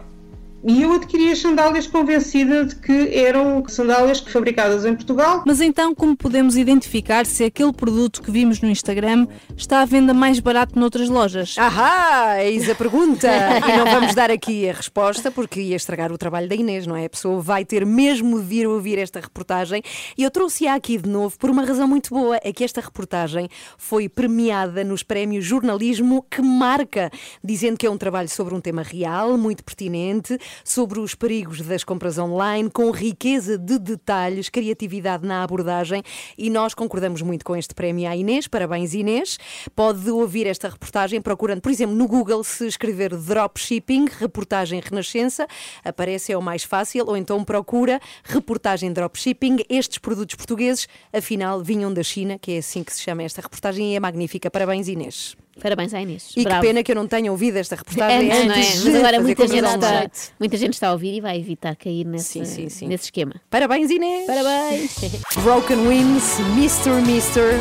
[0.68, 5.43] E eu adquiri as sandálias convencida de que eram sandálias fabricadas em Portugal.
[5.45, 10.11] Mas então, como podemos identificar se aquele produto que vimos no Instagram está à venda
[10.11, 11.55] mais barato noutras lojas?
[11.59, 13.28] Ahá, eis a pergunta!
[13.30, 16.95] e não vamos dar aqui a resposta porque ia estragar o trabalho da Inês, não
[16.95, 17.05] é?
[17.05, 19.84] A pessoa vai ter mesmo de vir ouvir esta reportagem
[20.18, 23.47] e eu trouxe-a aqui de novo por uma razão muito boa: é que esta reportagem
[23.78, 27.11] foi premiada nos prémios Jornalismo que marca,
[27.43, 31.84] dizendo que é um trabalho sobre um tema real, muito pertinente sobre os perigos das
[31.84, 36.03] compras online, com riqueza de detalhes, criatividade na abordagem
[36.38, 38.47] e nós concordamos muito com este prémio à Inês.
[38.47, 39.38] Parabéns, Inês.
[39.76, 45.47] Pode ouvir esta reportagem procurando, por exemplo, no Google, se escrever dropshipping, reportagem Renascença,
[45.84, 49.58] aparece, é o mais fácil, ou então procura reportagem dropshipping.
[49.70, 53.93] Estes produtos portugueses, afinal, vinham da China, que é assim que se chama esta reportagem
[53.93, 54.49] e é magnífica.
[54.49, 55.36] Parabéns, Inês.
[55.62, 56.32] Parabéns à Inês.
[56.36, 56.62] E Bravo.
[56.62, 58.58] que pena que eu não tenha ouvido esta reportagem Antes, não é?
[58.58, 62.39] Mas agora muita gente, está, muita gente está a ouvir e vai evitar cair nesse,
[62.39, 63.36] nesse esquema.
[63.49, 64.28] Parabéns, Inês!
[64.28, 64.95] Parabéns!
[65.43, 67.01] Broken Wings, Mr.
[67.06, 67.53] Mister.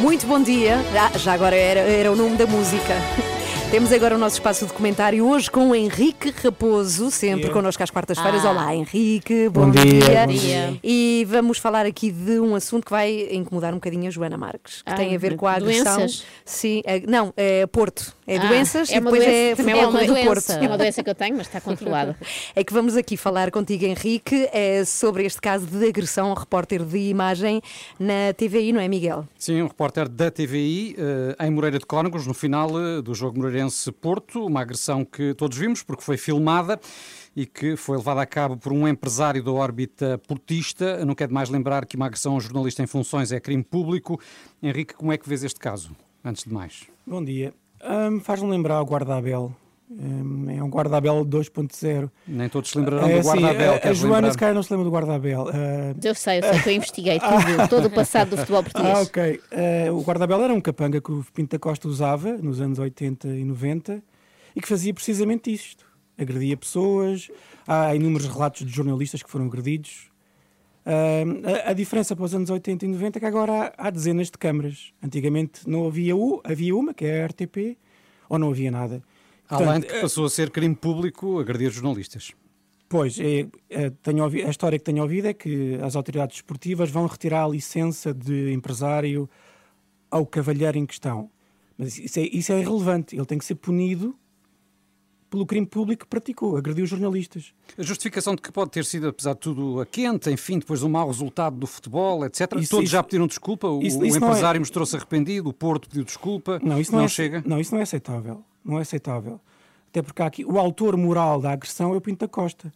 [0.00, 0.78] Muito bom dia.
[0.98, 2.94] Ah, já agora era, era o nome da música.
[3.72, 7.52] Temos agora o nosso espaço de comentário hoje com o Henrique Raposo, sempre dia.
[7.54, 8.44] connosco às quartas-feiras.
[8.44, 8.50] Ah.
[8.50, 10.26] Olá, Henrique, bom, Bom dia, dia.
[10.26, 10.78] bom dia.
[10.84, 14.82] E vamos falar aqui de um assunto que vai incomodar um bocadinho a Joana Marques,
[14.82, 15.96] que Ai, tem a ver com a agressão.
[15.96, 16.22] doenças?
[16.44, 18.14] Sim, é- não, é Porto.
[18.26, 20.26] É Ah, doenças é e uma depois doença, é também é uma do doença.
[20.26, 20.50] Porto.
[20.52, 22.14] É uma doença que eu tenho, mas está controlada.
[22.54, 26.84] É que vamos aqui falar contigo, Henrique, é, sobre este caso de agressão ao repórter
[26.84, 27.62] de imagem
[27.98, 29.26] na TVI, não é, Miguel?
[29.38, 33.40] Sim, um repórter da TVI eh, em Moreira de Cónegos, no final eh, do jogo
[33.62, 36.80] Moreirense-Porto, uma agressão que todos vimos porque foi filmada
[37.34, 41.04] e que foi levada a cabo por um empresário da órbita portista.
[41.04, 44.20] Não quer demais lembrar que uma agressão a um jornalista em funções é crime público.
[44.62, 45.90] Henrique, como é que vês este caso?
[46.24, 46.86] Antes de mais.
[47.06, 47.54] Bom dia.
[47.82, 49.54] Hum, Faz-me lembrar o Guardabel.
[49.98, 52.10] Hum, é um Guardabel 2.0.
[52.26, 53.72] Nem todos se lembrarão É, do Guardabel.
[53.74, 54.32] sim, a, a Joana, lembrar?
[54.32, 55.48] se calhar, não se lembra do Guardabel.
[55.48, 58.98] Ah, Eu sei, eu sei que eu investiguei tudo, todo o passado do futebol português.
[58.98, 59.40] Ah, ok.
[59.50, 63.28] Eh, o guardabel era um capanga que o Pinto da Costa usava nos anos 80
[63.28, 64.02] e 90
[64.56, 65.84] e que fazia precisamente isto.
[66.18, 67.30] Agredia pessoas.
[67.66, 70.10] Há inúmeros relatos de jornalistas que foram agredidos.
[70.84, 71.22] Ah,
[71.66, 74.26] a, a diferença para os anos 80 e 90 é que agora há, há dezenas
[74.30, 74.92] de câmaras.
[75.02, 77.76] Antigamente não havia, u, havia uma, que é a RTP,
[78.28, 79.02] ou não havia nada.
[79.54, 82.32] Além que passou a ser crime público agredir jornalistas.
[82.88, 86.90] Pois, é, é, tenho ouvi- a história que tenho ouvido é que as autoridades esportivas
[86.90, 89.28] vão retirar a licença de empresário
[90.10, 91.30] ao cavalheiro em questão.
[91.78, 93.16] Mas isso é, isso é irrelevante.
[93.16, 94.14] Ele tem que ser punido
[95.30, 97.54] pelo crime público que praticou, agrediu jornalistas.
[97.78, 100.84] A justificação de que pode ter sido, apesar de tudo, a quente, enfim, depois de
[100.86, 102.40] um mau resultado do futebol, etc.
[102.58, 105.52] Isso- Todos isso- já pediram desculpa, o, isso- o não é- empresário mostrou-se arrependido, o
[105.54, 106.60] Porto pediu desculpa.
[106.62, 108.44] Não, isso não, é, Não, isso não é aceitável.
[108.64, 109.40] Não é aceitável.
[109.88, 112.72] Até porque há aqui o autor moral da agressão é o Pinto da Costa.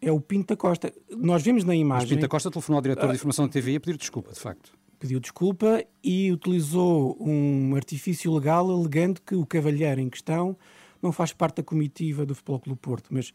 [0.00, 0.92] É o Pinto da Costa.
[1.16, 2.08] Nós vimos na Mas imagem.
[2.10, 4.38] Pinto da Costa telefonou ao diretor Ah, de informação da TV a pedir desculpa, de
[4.40, 4.72] facto.
[4.98, 10.56] pediu desculpa e utilizou um artifício legal alegando que o cavalheiro em questão
[11.02, 13.08] não faz parte da comitiva do Futebol Clube do Porto.
[13.10, 13.32] Mas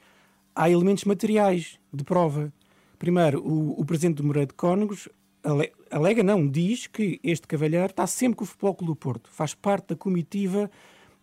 [0.56, 2.52] há elementos materiais de prova.
[2.98, 5.10] Primeiro, o, o presidente do Moreira de Cónegos
[5.44, 9.30] ale- alega, não, diz que este cavalheiro está sempre com o Futebol Clube do Porto.
[9.32, 10.72] Faz parte da comitiva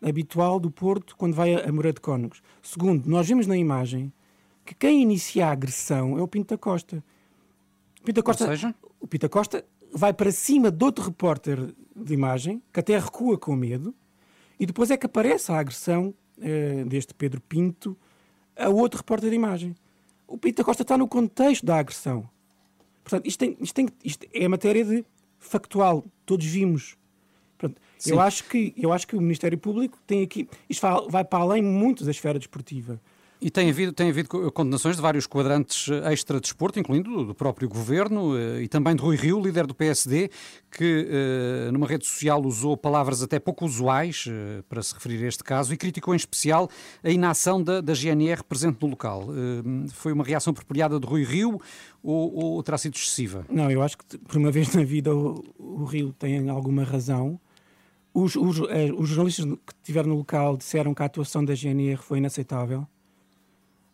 [0.03, 2.43] habitual do Porto quando vai a, a Moreira de Cónegos.
[2.63, 4.13] Segundo, nós vimos na imagem
[4.65, 7.03] que quem inicia a agressão é o Pinto da Costa.
[8.01, 8.75] O Pinto da Costa, seja?
[9.01, 13.37] o Pinto da Costa vai para cima de outro repórter de imagem, que até recua
[13.37, 13.95] com medo,
[14.59, 17.97] e depois é que aparece a agressão eh, deste Pedro Pinto
[18.57, 19.75] a outro repórter de imagem.
[20.29, 22.29] O Pinto da Costa está no contexto da agressão.
[23.03, 25.05] Portanto, isto, tem- isto tem- isto é matéria de
[25.39, 26.97] factual, todos vimos.
[28.01, 28.13] Sim.
[28.13, 30.49] eu, acho que, eu acho que o Ministério Público tem aqui.
[30.69, 33.01] Isto vai, para além muito da esfera desportiva.
[33.43, 38.37] E tem havido, tem havido co- condenações de vários quadrantes extra-desporto, incluindo do- próprio governo
[38.37, 40.29] eh, e também de Rui Rio, líder do PSD,
[40.71, 45.29] que eh, numa rede social usou palavras até pouco usuais eh, para se referir a
[45.29, 46.69] este caso e criticou em especial
[47.03, 49.29] a inação da, da GNR presente no local.
[49.95, 51.59] Foi uma reação apropriada de Rui Rio
[52.03, 53.47] ou, ou terá sido excessiva?
[53.49, 57.41] Não, eu acho que por uma vez na vida o, o Rio tem alguma razão,
[58.13, 61.97] Os, os, eh, os jornalistas que estiveram no local disseram que a atuação da GNR
[61.97, 62.87] foi inaceitável.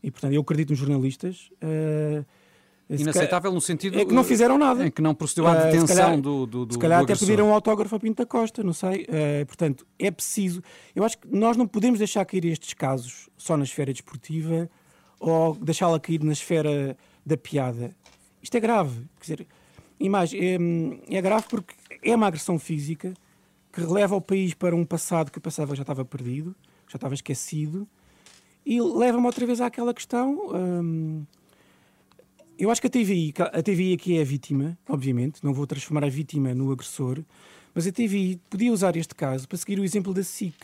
[0.03, 1.51] E, portanto, eu acredito nos jornalistas.
[1.61, 4.87] se Inaceitável no sentido É que não fizeram nada.
[4.87, 7.27] em que não procedeu à detenção calhar- do, do, do Se calhar do até agressor.
[7.29, 9.05] pediram um autógrafo a Pinto da Costa, não sei.
[9.09, 10.63] Eh, portanto, é preciso.
[10.95, 14.71] Eu acho que nós não podemos deixar cair estes casos só na esfera desportiva
[15.19, 17.95] ou deixá-la cair na esfera da piada.
[18.43, 19.01] Isto é grave.
[19.21, 19.47] Quer dizer,
[19.99, 20.57] e mais, é,
[21.11, 23.13] é grave porque é uma agressão física
[23.77, 26.57] que releva o país para um passado que eu pensava já estava perdido,
[26.89, 27.87] já estava esquecido,
[28.65, 30.49] e leva-me outra vez àquela questão.
[30.83, 31.27] hum,
[32.59, 36.05] eu acho que a TVI, a TVI aqui é a vítima, obviamente, não vou transformar
[36.07, 37.23] a vítima no agressor,
[37.75, 40.57] mas a TVI podia usar este caso para seguir o exemplo da SIC,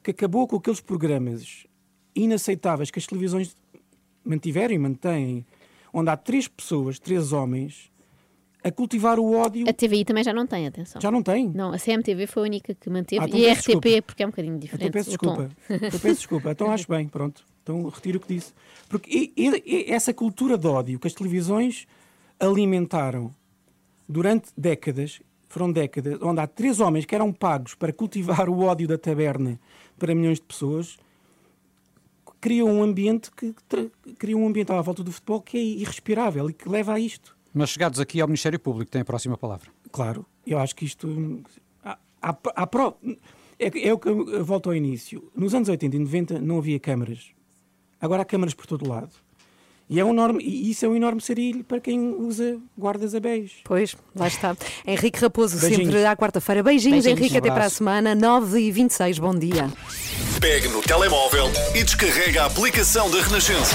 [0.00, 1.66] que acabou com aqueles programas
[2.14, 3.56] inaceitáveis que as televisões
[4.24, 5.44] mantiveram e mantêm,
[5.92, 7.90] onde há três pessoas, três homens,
[8.64, 9.68] a cultivar o ódio.
[9.68, 11.00] A TVI também já não tem, atenção.
[11.00, 11.48] Já não tem?
[11.50, 14.02] Não, a CMTV foi a única que manteve Ah, então e a RTP, desculpa.
[14.06, 14.88] porque é um bocadinho diferente.
[14.88, 15.50] Então peço desculpa.
[15.70, 16.50] Então peço desculpa.
[16.50, 17.44] Então acho bem, pronto.
[17.62, 18.52] Então retiro o que disse.
[18.88, 21.86] Porque e- e- essa cultura de ódio que as televisões
[22.40, 23.34] alimentaram
[24.08, 28.88] durante décadas, foram décadas, onde há três homens que eram pagos para cultivar o ódio
[28.88, 29.60] da taberna
[29.98, 30.96] para milhões de pessoas,
[32.40, 33.54] criam um ambiente que
[34.18, 37.33] cria um ambiente à volta do futebol que é irrespirável e que leva a isto.
[37.54, 39.68] Mas chegados aqui ao Ministério Público, tem a próxima palavra.
[39.92, 41.40] Claro, eu acho que isto.
[41.84, 42.96] Há, há, há pro-
[43.58, 45.30] é, é o que eu volto ao início.
[45.36, 47.26] Nos anos 80 e 90 não havia câmaras.
[48.00, 49.10] Agora há câmaras por todo lado.
[49.88, 53.20] E, é um enorme, e isso é um enorme sarilho para quem usa guardas a
[53.20, 53.56] beijo.
[53.64, 54.56] Pois, lá está.
[54.86, 55.84] Henrique Raposo, Beijinhos.
[55.92, 56.62] sempre à quarta-feira.
[56.62, 57.20] Beijinhos, Beijinhos.
[57.20, 59.70] Henrique, Um até para a semana, 9 e 26 Bom dia.
[60.40, 63.74] Pegue no telemóvel e descarrega a aplicação da Renascença.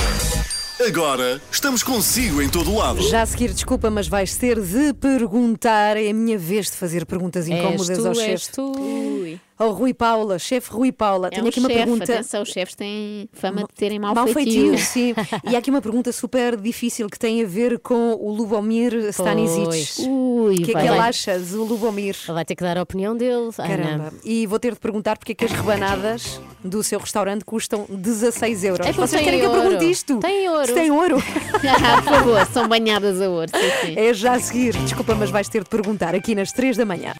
[0.87, 3.01] Agora estamos consigo em todo lado.
[3.01, 5.97] Já a seguir, desculpa, mas vais ter de perguntar.
[5.97, 9.39] É a minha vez de fazer perguntas incómodas És tu, ao és tu.
[9.59, 11.27] Ao Rui Paula, chefe Rui Paula.
[11.27, 12.03] É Tenho um aqui uma pergunta.
[12.05, 14.69] Atenção, os chefes têm fama de terem mau, Mal feitio.
[14.69, 15.13] feitio, sim.
[15.49, 20.01] E há aqui uma pergunta super difícil que tem a ver com o Lubomir Stanisic.
[20.07, 22.15] O que é que ele acha do Lubomir?
[22.23, 23.51] Ele vai ter que dar a opinião dele.
[23.53, 24.13] Caramba.
[24.23, 28.63] E vou ter de perguntar porque é que as rebanadas do seu restaurante custam 16
[28.63, 28.87] euros.
[28.87, 29.61] É Vocês querem que eu ouro.
[29.63, 30.19] pergunte isto?
[30.19, 30.67] Tem ouro.
[30.67, 31.17] Se tem ouro.
[31.61, 33.49] Ah, Por favor, são banhadas a ouro.
[33.53, 33.93] Sim, sim.
[33.97, 34.73] É já a seguir.
[34.77, 37.13] Desculpa, mas vais ter de perguntar aqui nas 3 da manhã.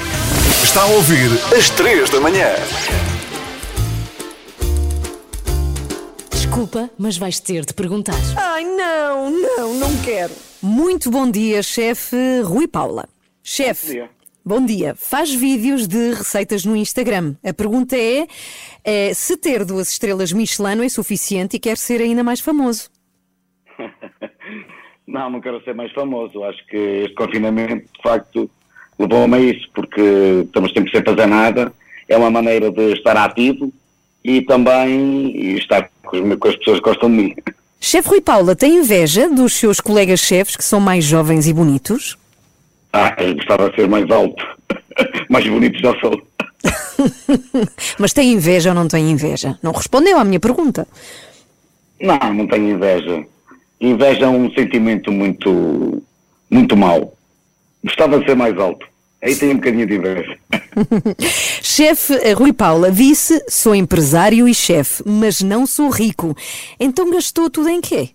[0.63, 2.47] Está a ouvir às 3 da manhã.
[6.29, 8.19] Desculpa, mas vais ter de perguntar.
[8.37, 10.33] Ai, não, não, não quero.
[10.61, 13.07] Muito bom dia, chefe Rui Paula.
[13.41, 14.03] Chefe.
[14.45, 14.93] Bom dia.
[14.95, 17.35] Faz vídeos de receitas no Instagram.
[17.43, 18.27] A pergunta é,
[18.83, 22.89] é se ter duas estrelas Michelin é suficiente e quer ser ainda mais famoso.
[25.07, 26.43] Não, não quero ser mais famoso.
[26.43, 28.47] Acho que este confinamento, de facto,
[28.99, 31.71] levou-me a isso, porque estamos sempre sem fazer nada.
[32.07, 33.71] É uma maneira de estar ativo
[34.23, 37.35] e também estar com as, pessoas que gostam de mim.
[37.79, 42.17] Chefe Rui Paula, tem inveja dos seus colegas chefes que são mais jovens e bonitos?
[42.91, 44.43] Ah, eu gostava de ser mais alto.
[45.29, 46.21] mais bonito já sou.
[47.97, 49.57] Mas tem inveja ou não tem inveja?
[49.63, 50.85] Não respondeu à minha pergunta.
[52.01, 53.25] Não, não tenho inveja.
[53.79, 56.03] Inveja é um sentimento muito,
[56.49, 57.13] muito mau.
[57.83, 58.85] Gostava de ser mais alto.
[59.21, 60.37] Aí tenho um bocadinho de inveja.
[61.61, 66.35] Chefe eh, Rui Paula disse: sou empresário e chefe, mas não sou rico.
[66.79, 68.09] Então gastou tudo em quê?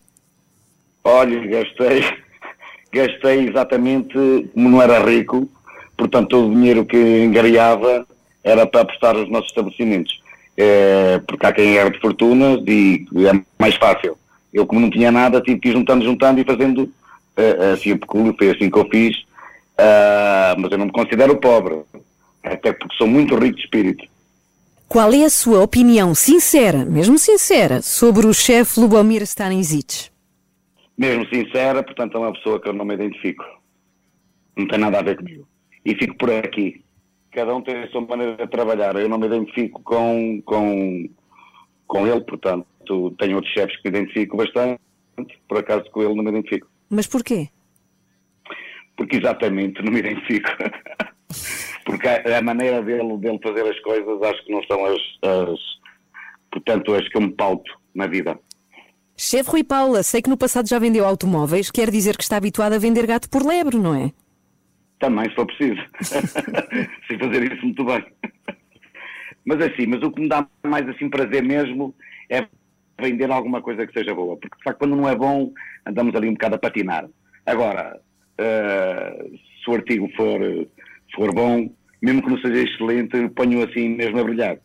[1.02, 2.05] Olha, gastei,
[2.90, 4.14] gastei exatamente
[4.55, 5.46] como não era rico,
[5.96, 8.07] portanto todo o dinheiro que engariava
[8.42, 10.22] era para apostar nos nossos estabelecimentos.
[10.57, 14.16] É, porque há quem era de fortuna e é mais fácil.
[14.52, 16.88] Eu como não tinha nada, tive que ir juntando, juntando e fazendo
[17.36, 19.24] eh, assim o pecúlio, foi assim que eu fiz.
[19.77, 21.83] Ah, mas eu não me considero pobre,
[22.43, 24.05] até porque sou muito rico de espírito.
[24.89, 30.11] Qual é a sua opinião sincera, mesmo sincera, sobre o chefe Lubomir Stanisic?
[30.97, 33.45] Mesmo sincera, portanto é uma pessoa que eu não me identifico.
[34.57, 35.49] Não tem nada a ver comigo.
[35.85, 36.85] E fico por aqui.
[37.33, 38.95] Cada um tem a sua maneira de trabalhar.
[38.95, 41.09] Eu não me identifico com, com,
[41.89, 42.64] com ele, portanto
[43.18, 44.81] tenho outros chefes que me identifico bastante.
[45.49, 46.68] Por acaso com ele não me identifico.
[46.89, 47.49] Mas porquê?
[48.97, 50.51] Porque exatamente não me identifico.
[51.84, 55.61] Porque a, a maneira dele, dele fazer as coisas acho que não são as, as
[56.51, 58.38] portanto as que eu me pauto na vida.
[59.16, 62.72] Chefe Rui Paula, sei que no passado já vendeu automóveis, quer dizer que está habituado
[62.72, 64.12] a vender gato por lebre, não é?
[64.99, 65.80] Também, se for preciso.
[67.07, 68.05] Sei fazer isso muito bem.
[69.45, 71.95] Mas assim, mas o que me dá mais assim prazer mesmo
[72.30, 72.47] é
[72.99, 74.36] vender alguma coisa que seja boa.
[74.36, 75.53] Porque, de facto, quando não é bom,
[75.84, 77.07] andamos ali um bocado a patinar.
[77.45, 78.01] Agora,
[78.39, 79.26] eh,
[79.62, 80.41] se o artigo for,
[81.14, 81.70] for bom
[82.05, 84.59] mesmo que não seja excelente, ponho assim mesmo a brilhar.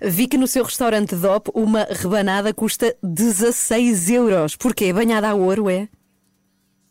[0.00, 4.56] Vi que no seu restaurante DOP uma rebanada custa 16 euros.
[4.56, 4.90] Porquê?
[4.92, 5.88] Banhada a ouro, é?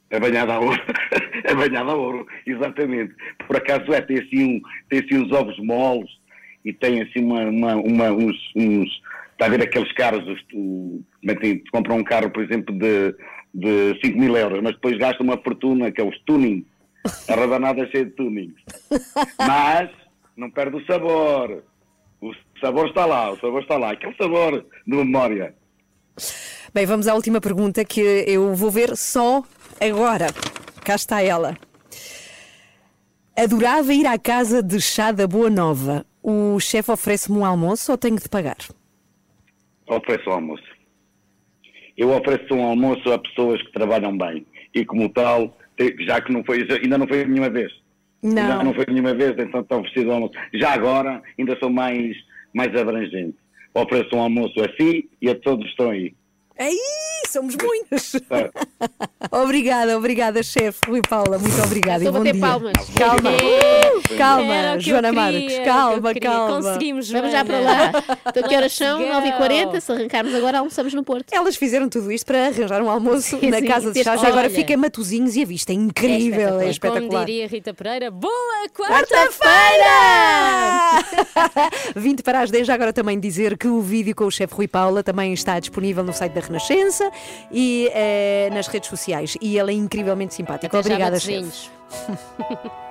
[0.09, 0.79] É banhada a ouro.
[1.43, 3.15] é banhada a ouro, exatamente.
[3.47, 6.09] Por acaso é, tem assim, um, tem assim uns ovos moles
[6.63, 8.89] e tem assim uma, uma, uma- uns, uns.
[9.31, 11.35] Está a ver aqueles carros, os, o, é
[11.71, 13.15] compram um carro, por exemplo, de,
[13.57, 16.63] de 5 mil euros, mas depois gasta uma fortuna, que é os tuning.
[17.27, 18.61] A rabanada é cheia de tunings.
[19.39, 19.89] Mas
[20.35, 21.63] não perde o sabor.
[22.21, 22.31] O
[22.61, 23.91] sabor está lá, o sabor está lá.
[23.93, 25.55] Aquele sabor de memória.
[26.71, 29.43] Bem, vamos à última pergunta que eu vou ver só
[29.81, 30.27] agora.
[30.83, 31.57] Cá está ela.
[33.35, 36.05] Adorava ir à casa de chá da Boa Nova.
[36.21, 38.57] O chefe oferece-me um almoço ou tenho de pagar?
[39.87, 40.76] Ofereço um almoço.
[41.97, 44.45] Eu ofereço um almoço a pessoas que trabalham bem.
[44.73, 45.57] E como tal,
[46.05, 47.71] já que não foi, ainda não foi nenhuma vez.
[48.21, 48.41] Não.
[48.41, 50.33] Ainda não foi nenhuma vez, então está oferecido almoço.
[50.53, 52.15] Já agora, ainda sou mais,
[52.53, 53.35] mais abrangente.
[53.73, 56.13] Ofereço um almoço a si e a todos que estão aí.
[56.59, 56.77] Aí,
[57.29, 58.13] somos muitos.
[59.31, 61.37] Obrigada, obrigada, chefe Rui Paula.
[61.37, 62.41] Muito obrigada Estou e a bom bater dia.
[62.41, 62.73] palmas.
[62.97, 64.01] Calma, Yeah.
[64.17, 66.61] calma, que eu Joana Marques, calma, calma.
[66.61, 67.91] Conseguimos, Vamos já para lá.
[68.27, 68.99] Então, que horas são?
[68.99, 69.81] Let's 9h40.
[69.81, 71.33] Se arrancarmos agora, almoçamos no Porto.
[71.33, 73.65] Elas fizeram tudo isto para arranjar um almoço Sim, na sim.
[73.65, 74.15] casa de chá.
[74.15, 74.29] Já Olha.
[74.29, 77.09] agora fica em Matozinhos e a vista é incrível, é espetacular.
[77.09, 78.33] Como diria Rita Pereira, boa
[78.73, 79.27] Quarta-feira!
[81.27, 81.77] quarta-feira!
[81.95, 84.67] 20 para as 10, já agora também dizer que o vídeo com o chefe Rui
[84.67, 87.06] Paula também está disponível no site da Renascença
[87.51, 89.37] e eh, nas redes sociais.
[89.41, 90.75] E ele é incrivelmente simpático.
[90.77, 91.41] Até Obrigada, chefe.
[91.41, 91.71] Matosinhos.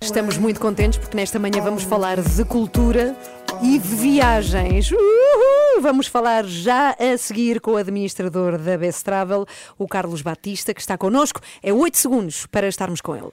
[0.00, 3.16] Estamos muito contentes porque nesta manhã vamos falar de cultura
[3.62, 4.90] e de viagens.
[4.92, 5.80] Uhul!
[5.80, 9.46] Vamos falar já a seguir com o administrador da Best Travel,
[9.78, 11.40] o Carlos Batista, que está connosco.
[11.62, 13.30] É 8 segundos para estarmos com ele.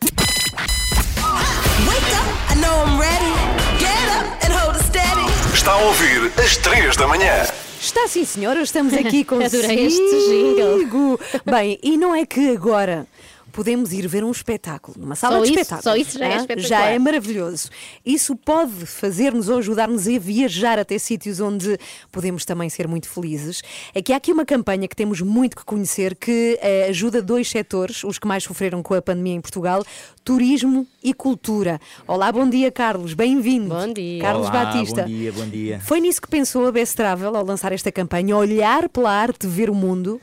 [5.54, 7.63] Está a ouvir às 3 da manhã.
[7.84, 11.20] Está sim, senhora, estamos aqui com Adorei este jingle.
[11.46, 13.06] Bem, e não é que agora
[13.54, 15.84] podemos ir ver um espetáculo numa sala Só de isso- espetáculos.
[15.84, 16.68] só isso já é espetacular.
[16.68, 17.70] Já é maravilhoso.
[18.06, 21.78] Isso pode fazer-nos ou ajudar-nos a viajar até sítios onde
[22.12, 23.62] podemos também ser muito felizes.
[23.94, 27.48] É que há aqui uma campanha que temos muito que conhecer que eh, ajuda dois
[27.50, 29.86] setores, os que mais sofreram com a pandemia em Portugal:
[30.24, 31.80] turismo e cultura.
[32.08, 33.14] Olá, bom dia, Carlos.
[33.14, 33.70] Bem-vindo.
[33.70, 34.22] Bom dia.
[34.22, 35.04] Carlos Olá, Batista.
[35.04, 35.80] Bom dia, bom dia.
[35.80, 39.70] Foi nisso que pensou a Best Travel ao lançar esta campanha, olhar pela arte, ver
[39.70, 40.20] o mundo.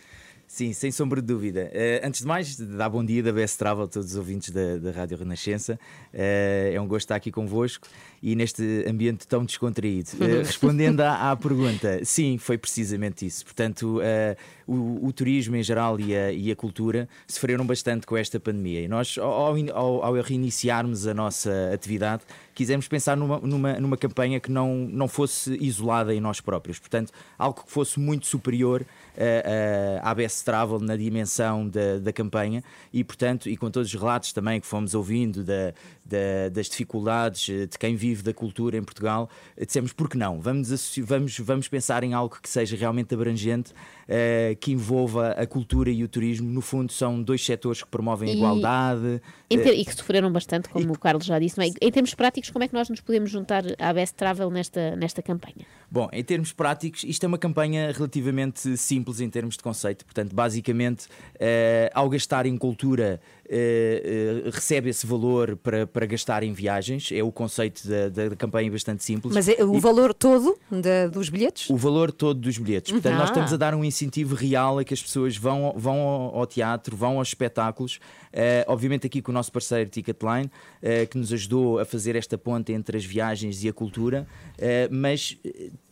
[0.52, 1.70] Sim, sem sombra de dúvida.
[1.72, 4.78] Eh, antes de mais, dar bom dia da Best Travel a todos os ouvintes da,
[4.78, 5.78] da Rádio Renascença.
[6.12, 7.86] Eh, é um gosto estar aqui convosco
[8.22, 10.10] e neste ambiente tão descontraído.
[10.20, 13.44] Eh, respondendo à, à pergunta, sim, foi precisamente isso.
[13.44, 18.16] Portanto, eh, o, o turismo em geral e a, e a cultura sofreram bastante com
[18.16, 18.82] esta pandemia.
[18.82, 22.22] E nós, ao, ao- ao reiniciarmos a nossa atividade,
[22.54, 26.78] quisemos pensar numa, numa, numa campanha que não, não fosse isolada em nós próprios.
[26.78, 28.84] Portanto, algo que fosse muito superior
[29.16, 32.62] eh, eh, à Best Travel na dimensão da, da campanha
[32.92, 35.72] e, portanto, e com todos os relatos também que fomos ouvindo da,
[36.04, 40.40] da- das dificuldades de quem vive da cultura em Portugal, eh, dissemos por que não?
[40.40, 40.68] Vamos,
[41.04, 43.72] vamos, vamos pensar em algo que seja realmente abrangente,
[44.08, 46.48] eh, que envolva a cultura e o turismo.
[46.50, 49.22] No fundo, são dois setores que promovem a E- igualdade.
[49.48, 51.60] Ter- e que sofreram bastante, como o Carlos já disse.
[51.60, 51.70] é?
[51.80, 55.22] Em termos práticos, como é que nós nos podemos juntar à Best Travel nesta, nesta
[55.22, 55.66] campanha?
[55.90, 60.04] Bom, em termos práticos, isto é uma campanha relativamente simples em termos de conceito.
[60.04, 61.06] Portanto, basicamente,
[61.38, 63.20] eh, ao gastar em cultura,
[63.52, 67.10] eh, eh, recebe esse valor para, para gastar em viagens.
[67.12, 69.34] É o conceito da, da campanha bastante simples.
[69.34, 71.68] Mas é o E- valor todo da- dos bilhetes?
[71.68, 72.92] o valor todo dos bilhetes.
[72.92, 73.32] Portanto, nós Ah.
[73.32, 76.96] estamos a dar um incentivo real a que as pessoas vão, vão ao, ao teatro,
[76.96, 77.98] vão aos espetáculos.
[78.32, 80.50] Eh, obviamente, aqui com o nosso parceiro Ticketline,
[80.82, 84.26] eh, que nos ajudou a fazer esta ponte entre as viagens e a cultura.
[84.58, 85.36] Eh, mas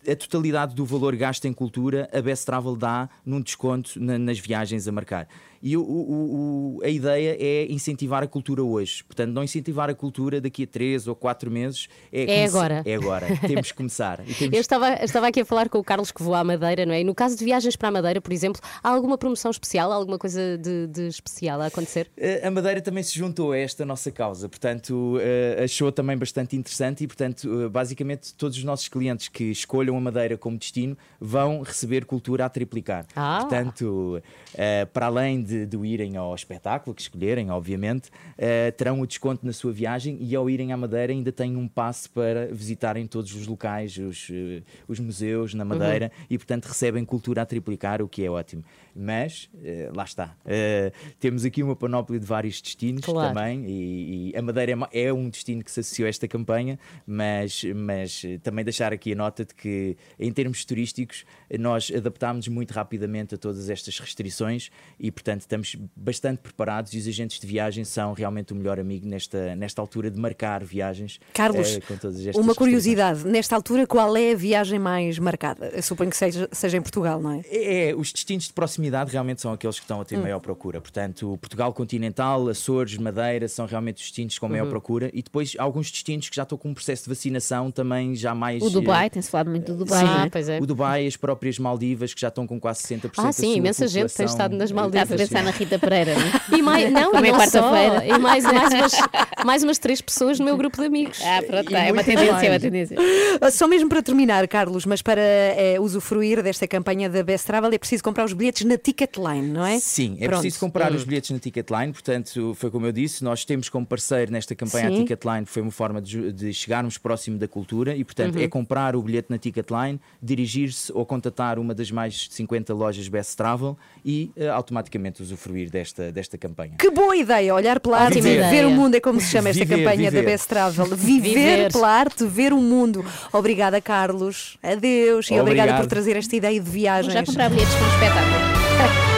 [0.09, 4.39] a totalidade do valor gasto em cultura, a Best Travel dá num desconto na- nas
[4.39, 5.29] viagens a marcar.
[5.61, 9.03] E o- o- o- a ideia é incentivar a cultura hoje.
[9.03, 11.89] Portanto, não incentivar a cultura daqui a três ou quatro meses.
[12.13, 12.83] É, É agora.
[12.87, 13.27] É agora.
[13.67, 14.19] Temos que começar.
[14.39, 16.95] Temos Eu estava, estava aqui a falar com o Carlos que voa à Madeira, não
[16.95, 17.01] é?
[17.01, 19.97] E no caso de viagens para a Madeira, por exemplo, há alguma promoção especial, há
[19.97, 22.09] alguma coisa de, de especial a acontecer?
[22.17, 26.57] Eh, A Madeira também se juntou a esta nossa causa, portanto, eh, achou também bastante
[26.57, 30.97] interessante e, portanto, eh, basicamente, todos os nossos clientes que escolham a Madeira como destino
[31.21, 33.07] vão receber cultura a triplicar.
[33.15, 33.39] Ah.
[33.41, 34.23] Portanto,
[34.55, 39.47] eh, para além de, de irem ao espetáculo, que escolherem, obviamente, eh, terão o desconto
[39.47, 43.35] na sua viagem e ao irem à Madeira ainda têm um passe para visitarem todos
[43.35, 48.09] os locais, os, eh, os museus na Madeira e, portanto, recebem cultura a triplicar, o
[48.09, 48.65] que é ótimo.
[48.95, 53.35] Mas, eh, lá está, eh, temos aqui uma panóplia de vários destinos Claro.
[53.35, 56.79] também e, e a Madeira é é um destino que se associou a esta campanha,
[57.07, 61.25] mas, mas eh, também deixar aqui a nota de que, em termos turísticos,
[61.59, 67.07] nós adaptámos muito rapidamente a todas estas restrições e, portanto, estamos bastante preparados e os
[67.09, 71.19] agentes de viagem são realmente o melhor amigo nesta, nesta altura de marcar viagens.
[71.33, 75.67] Carlos, eh, com todas estas uma curiosidade, nesta altura, qual é a viagem mais marcada?
[75.69, 77.43] Eu suponho que seja, seja em Portugal, não é?
[77.51, 80.23] É, os destinos de proximidade realmente são aqueles que estão a ter Hum.
[80.23, 80.81] maior procura.
[80.81, 82.08] Portanto, Portugal continental,
[82.49, 84.71] Açores, Madeira são realmente os destinos com maior Uhum.
[84.71, 85.11] procura.
[85.13, 88.63] E depois alguns destinos que já estão com um processo de vacinação também já mais.
[88.63, 89.99] O Dubai, eh, tem-se falado muito do Dubai.
[90.01, 90.05] Sim,
[90.47, 90.61] não é?
[90.61, 94.13] o Dubai, as próprias Maldivas que já estão com quase 60% Ah, sim, imensa gente
[94.15, 95.11] tem estado nas eh, Maldivas.
[95.11, 96.39] Está a pensar na Rita Pereira, não é?
[96.59, 98.07] E mais, não, é não só, quarta-feira.
[98.07, 98.93] e mais, mais, umas,
[99.45, 101.21] mais umas três pessoas no meu grupo de amigos.
[101.23, 102.45] Ah, pronto, E é uma tendência, mais.
[102.45, 102.97] é uma tendência.
[103.41, 107.71] Ah, Só mesmo para terminar, Carlos, mas para eh, usufruir desta campanha da Best Travel
[107.73, 109.79] é preciso comprar os bilhetes na Ticketline, não é?
[109.79, 110.41] Sim, é Pronto.
[110.41, 110.97] preciso comprar Hum.
[110.97, 114.89] os bilhetes na Ticketline, portanto, foi como eu disse, nós temos como parceiro nesta campanha
[114.89, 114.95] Sim.
[114.95, 118.43] a Ticketline, foi uma forma de, de chegarmos próximo da cultura e, portanto, Uhum.
[118.43, 123.09] é comprar o bilhete na Ticketline, dirigir-se ou contatar uma das mais de 50 lojas
[123.09, 126.75] Best Travel e eh, automaticamente usufruir desta, desta campanha.
[126.79, 128.69] Que boa ideia, olhar pela arte, ver ideia.
[128.69, 130.31] o mundo, é como se chama esta Viver, campanha da viver.
[130.33, 130.87] Best Travel.
[130.97, 131.73] Viver, Viver.
[131.73, 133.05] pela arte, ver o mundo.
[133.33, 134.57] Obrigada, Carlos.
[134.63, 135.31] Adeus.
[135.31, 137.13] E obrigada por trazer esta ideia de viagens.
[137.13, 139.09] Vou já comprar bilhetes para um espetáculo.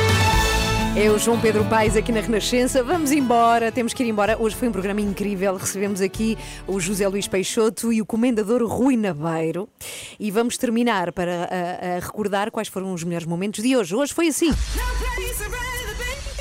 [0.97, 2.83] É o João Pedro Paes aqui na Renascença.
[2.83, 4.37] Vamos embora, temos que ir embora.
[4.37, 5.57] Hoje foi um programa incrível.
[5.57, 6.37] Recebemos aqui
[6.67, 9.69] o José Luís Peixoto e o comendador Rui Nabeiro.
[10.19, 13.95] E vamos terminar para ah, ah, recordar quais foram os melhores momentos de hoje.
[13.95, 14.51] Hoje foi assim.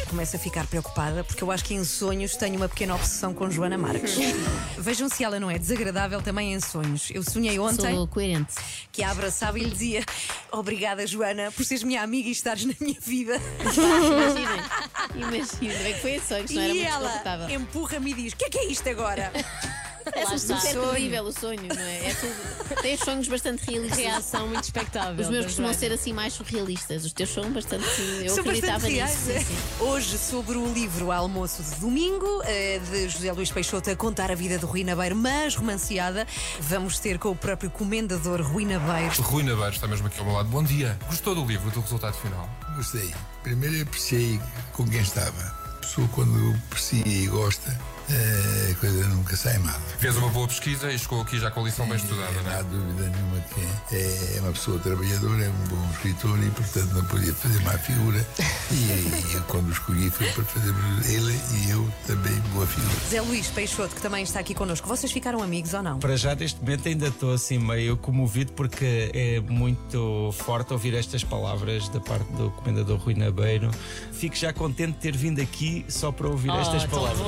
[0.09, 3.49] Começo a ficar preocupada porque eu acho que em sonhos tenho uma pequena obsessão com
[3.49, 4.15] Joana Marques.
[4.75, 7.09] Vejam se ela não é desagradável também em sonhos.
[7.11, 8.55] Eu sonhei ontem Sou coerente.
[8.91, 10.03] que a abraçava e lhe dizia:
[10.51, 13.39] Obrigada, Joana, por seres minha amiga e estares na minha vida.
[13.61, 18.35] Imaginem, imaginem, foi esse sonho, que não era E muito ela empurra-me e diz: O
[18.35, 19.31] que é que é isto agora?
[20.19, 22.09] É é terrível o sonho, não é?
[22.09, 22.81] é tudo...
[22.81, 23.99] Tem os sonhos bastante realistas.
[23.99, 25.23] Reação muito expectável.
[25.23, 25.79] Os meus costumam Joana.
[25.79, 27.05] ser assim mais surrealistas.
[27.05, 27.83] Os teus são bastante.
[28.21, 29.17] Eu São acreditava bastante nisso.
[29.17, 29.39] sim, é?
[29.39, 29.57] sim.
[29.79, 34.35] Hoje, sobre o livro Almoço de Domingo, eh, de José Luís Peixoto, a contar a
[34.35, 36.27] vida do Rui Nabeiro, mas romanceada,
[36.59, 39.21] vamos ter com o próprio comendador Rui Nabeiro.
[39.23, 40.49] Rui Nabeiro está mesmo aqui ao meu lado.
[40.49, 40.97] Bom dia.
[41.07, 42.49] Gostou do livro, do resultado final?
[42.75, 43.13] Gostei.
[43.43, 44.39] Primeiro eu apreciei
[44.73, 45.41] com quem estava.
[45.41, 47.77] A pessoa quando aprecia e gosta,
[48.13, 49.79] a coisa nunca sai mal.
[49.99, 52.51] Fez uma boa pesquisa e chegou aqui já com a lição bem estudada, não Não
[52.51, 52.55] é?
[52.55, 56.93] há dúvida nenhuma que é, é uma pessoa trabalhadora, é um bom escritor e, portanto,
[56.93, 58.25] não podia fazer má figura.
[58.71, 60.73] E, eu, quando escolhi, foi para fazer
[61.11, 62.93] ele e eu também boa figura.
[63.05, 64.87] José Luís Peixoto, que também está aqui connosco.
[64.87, 65.97] Vocês ficaram amigos ou não?
[65.97, 71.23] Para já, neste momento, ainda estou assim meio comovido porque é muito forte ouvir estas
[71.23, 73.71] palavras da parte do Comendador Rui Nabeiro.
[74.13, 77.19] Fico já contente de ter vindo aqui só para ouvir estas palavras.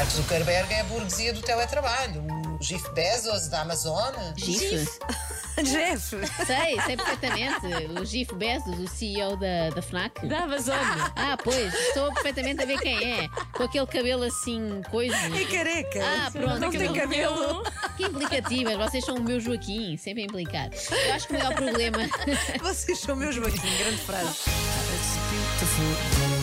[0.00, 2.24] Mark Zuckerberg é a burguesia do teletrabalho.
[2.54, 4.14] O Jeff Bezos da Amazon.
[4.34, 4.88] Gif?
[5.62, 6.16] Jeff!
[6.46, 7.66] Sei, sei perfeitamente.
[8.00, 10.26] O Gif Bezos, o CEO da, da FNAC.
[10.26, 10.74] Da Amazon.
[11.14, 13.28] Ah, pois, estou perfeitamente a ver quem é.
[13.52, 15.14] Com aquele cabelo assim, coisa.
[15.14, 16.00] É careca.
[16.02, 16.60] Ah, pronto.
[16.60, 17.62] Não tem cabelo.
[17.98, 20.70] Que implicativas, vocês são o meu Joaquim, sempre a implicar.
[20.90, 21.98] Eu acho que o maior problema.
[22.62, 24.44] Vocês são meus Joaquim, grande frase.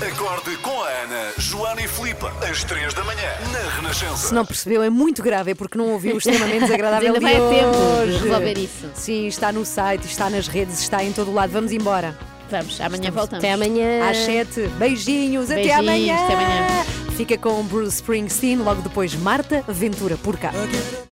[0.02, 4.28] Acorde com a Ana, Joana e Filipe, às 3 da manhã, na Renascença.
[4.28, 7.26] Se não percebeu, é muito grave, é porque não ouviu o extremamente desagradável Ainda de
[7.26, 8.24] vai a tempo de hoje.
[8.24, 8.92] resolver isso.
[8.94, 11.52] Sim, está no site, está nas redes, está em todo o lado.
[11.52, 12.16] Vamos embora.
[12.50, 13.44] Vamos, amanhã voltamos.
[13.44, 14.08] Até amanhã.
[14.10, 14.68] Às 7.
[14.78, 16.16] Beijinhos, até Beijinhos, amanhã.
[16.16, 16.86] até amanhã.
[17.16, 20.52] Fica com Bruce Springsteen, logo depois Marta Ventura por cá.